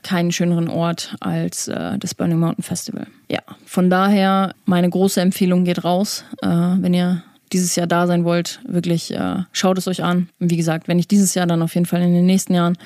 [0.03, 3.07] keinen schöneren Ort als äh, das Burning Mountain Festival.
[3.29, 8.23] Ja, von daher meine große Empfehlung geht raus, äh, wenn ihr dieses Jahr da sein
[8.23, 10.29] wollt, wirklich äh, schaut es euch an.
[10.39, 12.77] Und wie gesagt, wenn nicht dieses Jahr, dann auf jeden Fall in den nächsten Jahren.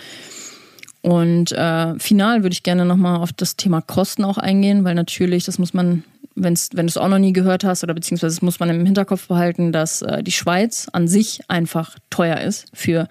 [1.04, 5.44] Und äh, final würde ich gerne nochmal auf das Thema Kosten auch eingehen, weil natürlich,
[5.44, 6.04] das muss man,
[6.34, 8.86] wenn's, wenn du es auch noch nie gehört hast, oder beziehungsweise das muss man im
[8.86, 13.10] Hinterkopf behalten, dass äh, die Schweiz an sich einfach teuer ist für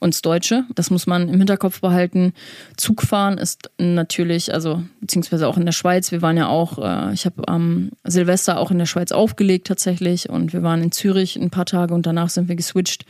[0.00, 0.64] uns Deutsche.
[0.74, 2.32] Das muss man im Hinterkopf behalten.
[2.76, 6.12] Zugfahren ist natürlich, also beziehungsweise auch in der Schweiz.
[6.12, 10.28] Wir waren ja auch, äh, ich habe am Silvester auch in der Schweiz aufgelegt tatsächlich
[10.28, 13.04] und wir waren in Zürich ein paar Tage und danach sind wir geswitcht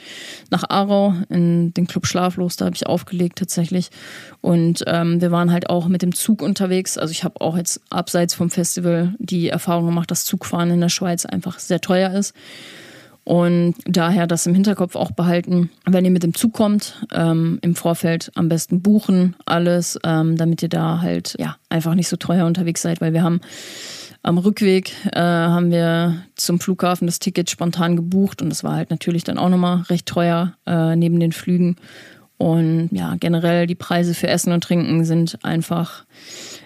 [0.51, 2.57] nach Aarau in den Club Schlaflos.
[2.57, 3.91] Da habe ich aufgelegt tatsächlich
[4.41, 6.99] und ähm, wir waren halt auch mit dem Zug unterwegs.
[6.99, 10.89] Also ich habe auch jetzt abseits vom Festival die Erfahrung gemacht, dass Zugfahren in der
[10.89, 12.35] Schweiz einfach sehr teuer ist.
[13.25, 17.75] Und daher das im Hinterkopf auch behalten, wenn ihr mit dem Zug kommt, ähm, im
[17.75, 22.45] Vorfeld am besten buchen, alles, ähm, damit ihr da halt ja einfach nicht so teuer
[22.45, 23.41] unterwegs seid, weil wir haben
[24.23, 28.91] am Rückweg äh, haben wir zum Flughafen das Ticket spontan gebucht und das war halt
[28.91, 31.77] natürlich dann auch nochmal recht teuer äh, neben den Flügen.
[32.37, 36.05] Und ja, generell die Preise für Essen und Trinken sind einfach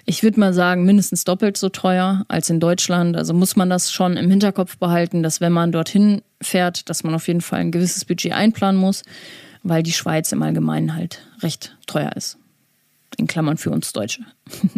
[0.08, 3.14] ich würde mal sagen, mindestens doppelt so teuer als in Deutschland.
[3.14, 7.14] Also muss man das schon im Hinterkopf behalten, dass wenn man dorthin fährt, dass man
[7.14, 9.02] auf jeden Fall ein gewisses Budget einplanen muss,
[9.62, 12.38] weil die Schweiz im Allgemeinen halt recht teuer ist.
[13.18, 14.22] In Klammern für uns Deutsche.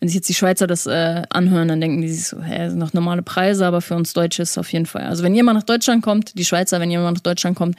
[0.00, 2.78] wenn sich jetzt die Schweizer das äh, anhören, dann denken die sich so, hä, sind
[2.78, 5.04] noch normale Preise, aber für uns Deutsche ist es auf jeden Fall.
[5.04, 7.76] Also wenn jemand nach Deutschland kommt, die Schweizer, wenn jemand nach Deutschland kommt,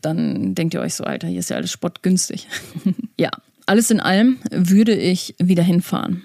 [0.00, 2.48] dann denkt ihr euch so, Alter, hier ist ja alles spottgünstig.
[3.18, 3.28] ja,
[3.66, 6.22] alles in allem würde ich wieder hinfahren.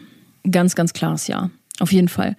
[0.50, 1.50] Ganz, ganz klares Ja.
[1.80, 2.36] Auf jeden Fall.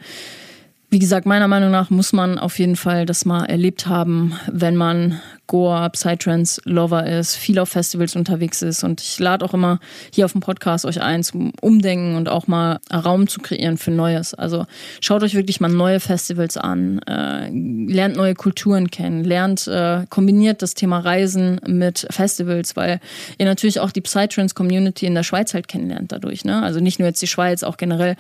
[0.91, 4.77] Wie gesagt, meiner Meinung nach muss man auf jeden Fall das mal erlebt haben, wenn
[4.77, 5.21] man
[5.51, 8.85] Goa, Psytrance Lover ist, viel auf Festivals unterwegs ist.
[8.85, 9.81] Und ich lade auch immer
[10.15, 13.91] hier auf dem Podcast euch ein zum Umdenken und auch mal Raum zu kreieren für
[13.91, 14.33] Neues.
[14.33, 14.67] Also
[15.01, 20.63] schaut euch wirklich mal neue Festivals an, äh, lernt neue Kulturen kennen, lernt, äh, kombiniert
[20.63, 23.01] das Thema Reisen mit Festivals, weil
[23.37, 26.45] ihr natürlich auch die Psytrance Community in der Schweiz halt kennenlernt dadurch.
[26.45, 26.63] Ne?
[26.63, 28.15] Also nicht nur jetzt die Schweiz, auch generell.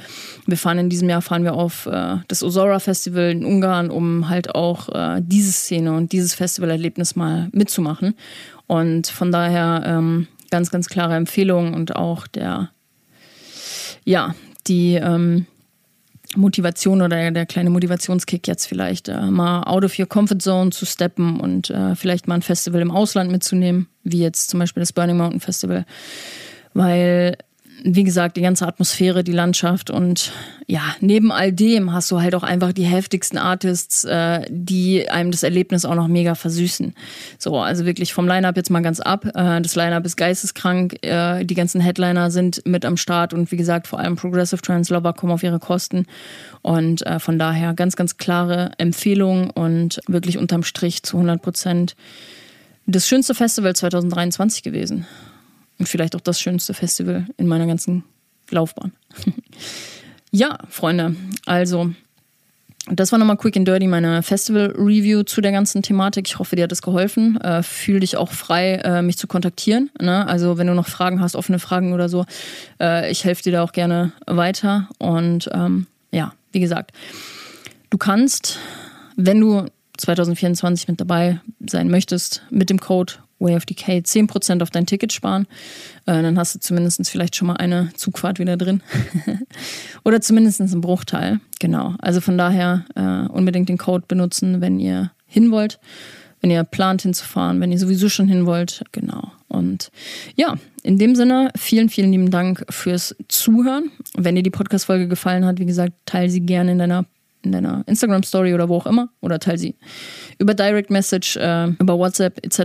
[0.47, 4.28] Wir fahren in diesem Jahr fahren wir auf äh, das Osora Festival in Ungarn, um
[4.28, 8.14] halt auch äh, diese Szene und dieses Festivalerlebnis mal mitzumachen.
[8.66, 12.70] Und von daher ähm, ganz, ganz klare Empfehlung und auch der,
[14.05, 14.34] ja,
[14.66, 15.47] die ähm,
[16.36, 20.86] Motivation oder der kleine Motivationskick jetzt vielleicht äh, mal out of your comfort zone zu
[20.86, 24.92] steppen und äh, vielleicht mal ein Festival im Ausland mitzunehmen, wie jetzt zum Beispiel das
[24.92, 25.84] Burning Mountain Festival.
[26.72, 27.36] Weil
[27.82, 30.32] wie gesagt, die ganze Atmosphäre, die Landschaft und
[30.66, 35.31] ja, neben all dem hast du halt auch einfach die heftigsten Artists, äh, die einem
[35.31, 36.94] das Erlebnis auch noch mega versüßen.
[37.39, 39.24] So, also wirklich vom Line-Up jetzt mal ganz ab.
[39.27, 43.57] Äh, das Line-Up ist geisteskrank, äh, die ganzen Headliner sind mit am Start und wie
[43.57, 46.07] gesagt, vor allem Progressive Trans Lover kommen auf ihre Kosten
[46.62, 51.97] und äh, von daher ganz, ganz klare Empfehlung und wirklich unterm Strich zu 100 Prozent
[52.86, 55.07] das schönste Festival 2023 gewesen.
[55.81, 58.05] Und vielleicht auch das schönste Festival in meiner ganzen
[58.51, 58.93] Laufbahn.
[60.31, 61.16] ja, Freunde,
[61.47, 61.93] also
[62.86, 66.28] das war nochmal quick and dirty meine Festival-Review zu der ganzen Thematik.
[66.28, 67.40] Ich hoffe, dir hat es geholfen.
[67.40, 69.90] Äh, fühl dich auch frei, äh, mich zu kontaktieren.
[69.98, 70.27] Ne?
[70.28, 72.27] Also wenn du noch Fragen hast, offene Fragen oder so,
[72.78, 74.86] äh, ich helfe dir da auch gerne weiter.
[74.98, 76.93] Und ähm, ja, wie gesagt,
[77.89, 78.59] du kannst,
[79.16, 79.65] wenn du
[79.97, 85.12] 2024 mit dabei sein möchtest, mit dem Code Way of Decay 10% auf dein Ticket
[85.12, 85.47] sparen.
[86.07, 88.83] Äh, dann hast du zumindest vielleicht schon mal eine Zugfahrt wieder drin.
[90.05, 91.41] Oder zumindest einen Bruchteil.
[91.59, 91.95] Genau.
[91.99, 95.81] Also von daher äh, unbedingt den Code benutzen, wenn ihr hin wollt.
[96.41, 98.83] wenn ihr plant hinzufahren, wenn ihr sowieso schon hin wollt.
[98.93, 99.33] Genau.
[99.49, 99.91] Und
[100.37, 103.91] ja, in dem Sinne, vielen, vielen lieben Dank fürs Zuhören.
[104.17, 107.05] Wenn dir die Podcast-Folge gefallen hat, wie gesagt, teile sie gerne in deiner
[107.43, 109.77] in deiner Instagram-Story oder wo auch immer oder teile sie
[110.39, 112.61] über Direct Message, äh, über WhatsApp etc.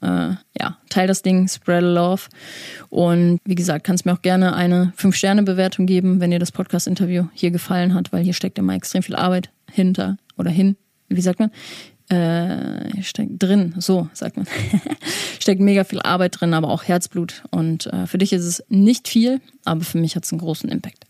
[0.00, 2.22] Äh, ja, teile das Ding, spread love.
[2.88, 7.50] Und wie gesagt, kannst mir auch gerne eine 5-Sterne-Bewertung geben, wenn dir das Podcast-Interview hier
[7.50, 10.76] gefallen hat, weil hier steckt immer extrem viel Arbeit hinter oder hin.
[11.08, 11.50] Wie sagt man?
[12.08, 14.46] Äh, steckt drin, so sagt man.
[15.38, 17.44] steckt mega viel Arbeit drin, aber auch Herzblut.
[17.50, 20.68] Und äh, für dich ist es nicht viel, aber für mich hat es einen großen
[20.70, 21.06] Impact.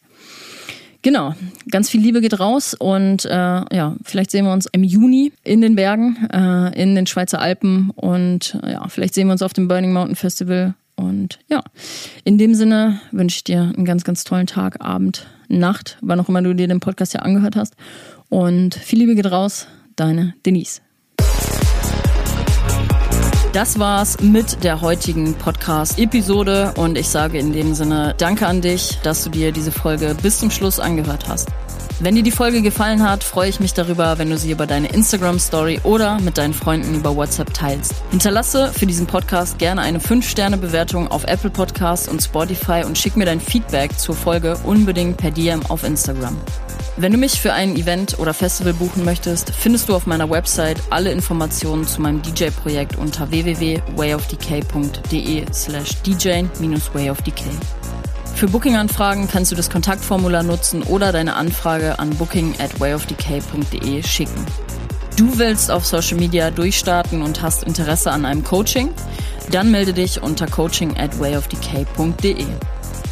[1.02, 1.34] Genau,
[1.70, 5.62] ganz viel Liebe geht raus und äh, ja, vielleicht sehen wir uns im Juni in
[5.62, 9.54] den Bergen, äh, in den Schweizer Alpen und äh, ja, vielleicht sehen wir uns auf
[9.54, 10.74] dem Burning Mountain Festival.
[10.96, 11.62] Und ja,
[12.24, 16.28] in dem Sinne wünsche ich dir einen ganz, ganz tollen Tag, Abend, Nacht, wann auch
[16.28, 17.74] immer du dir den Podcast ja angehört hast.
[18.28, 19.66] Und viel Liebe geht raus,
[19.96, 20.82] deine Denise.
[23.52, 29.00] Das war's mit der heutigen Podcast-Episode und ich sage in dem Sinne Danke an dich,
[29.02, 31.48] dass du dir diese Folge bis zum Schluss angehört hast.
[31.98, 34.86] Wenn dir die Folge gefallen hat, freue ich mich darüber, wenn du sie über deine
[34.92, 37.92] Instagram-Story oder mit deinen Freunden über WhatsApp teilst.
[38.12, 43.26] Hinterlasse für diesen Podcast gerne eine 5-Sterne-Bewertung auf Apple Podcasts und Spotify und schick mir
[43.26, 46.36] dein Feedback zur Folge unbedingt per DM auf Instagram.
[47.00, 50.82] Wenn du mich für ein Event oder Festival buchen möchtest, findest du auf meiner Website
[50.90, 57.42] alle Informationen zu meinem DJ-Projekt unter www.wayofdk.de slash dj-wayofdk.
[58.34, 64.44] Für Booking-Anfragen kannst du das Kontaktformular nutzen oder deine Anfrage an booking at wayofdk.de schicken.
[65.16, 68.90] Du willst auf Social Media durchstarten und hast Interesse an einem Coaching?
[69.50, 72.44] Dann melde dich unter coaching at wayofdk.de.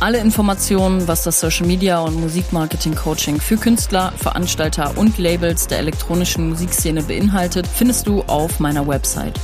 [0.01, 5.79] Alle Informationen, was das Social Media und Musikmarketing Coaching für Künstler, Veranstalter und Labels der
[5.79, 9.35] elektronischen Musikszene beinhaltet, findest du auf meiner Website.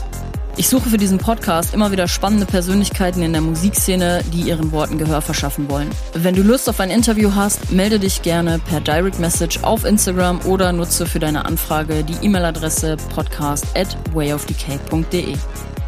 [0.57, 4.97] Ich suche für diesen Podcast immer wieder spannende Persönlichkeiten in der Musikszene, die ihren Worten
[4.97, 5.91] Gehör verschaffen wollen.
[6.13, 10.39] Wenn du Lust auf ein Interview hast, melde dich gerne per Direct Message auf Instagram
[10.47, 15.35] oder nutze für deine Anfrage die E-Mail-Adresse podcast at wayofdk.de.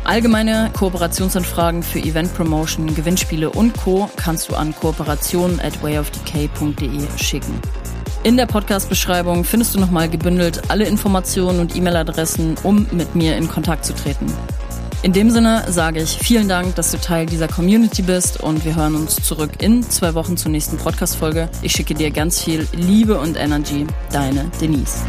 [0.06, 4.08] Allgemeine Kooperationsanfragen für Event Promotion, Gewinnspiele und Co.
[4.16, 7.60] kannst du an kooperation at wayofdk.de schicken.
[8.22, 13.48] In der Podcast-Beschreibung findest du nochmal gebündelt alle Informationen und E-Mail-Adressen, um mit mir in
[13.48, 14.32] Kontakt zu treten.
[15.02, 18.76] In dem Sinne sage ich vielen Dank, dass du Teil dieser Community bist und wir
[18.76, 21.48] hören uns zurück in zwei Wochen zur nächsten Podcast-Folge.
[21.62, 23.86] Ich schicke dir ganz viel Liebe und Energy.
[24.12, 25.02] Deine Denise.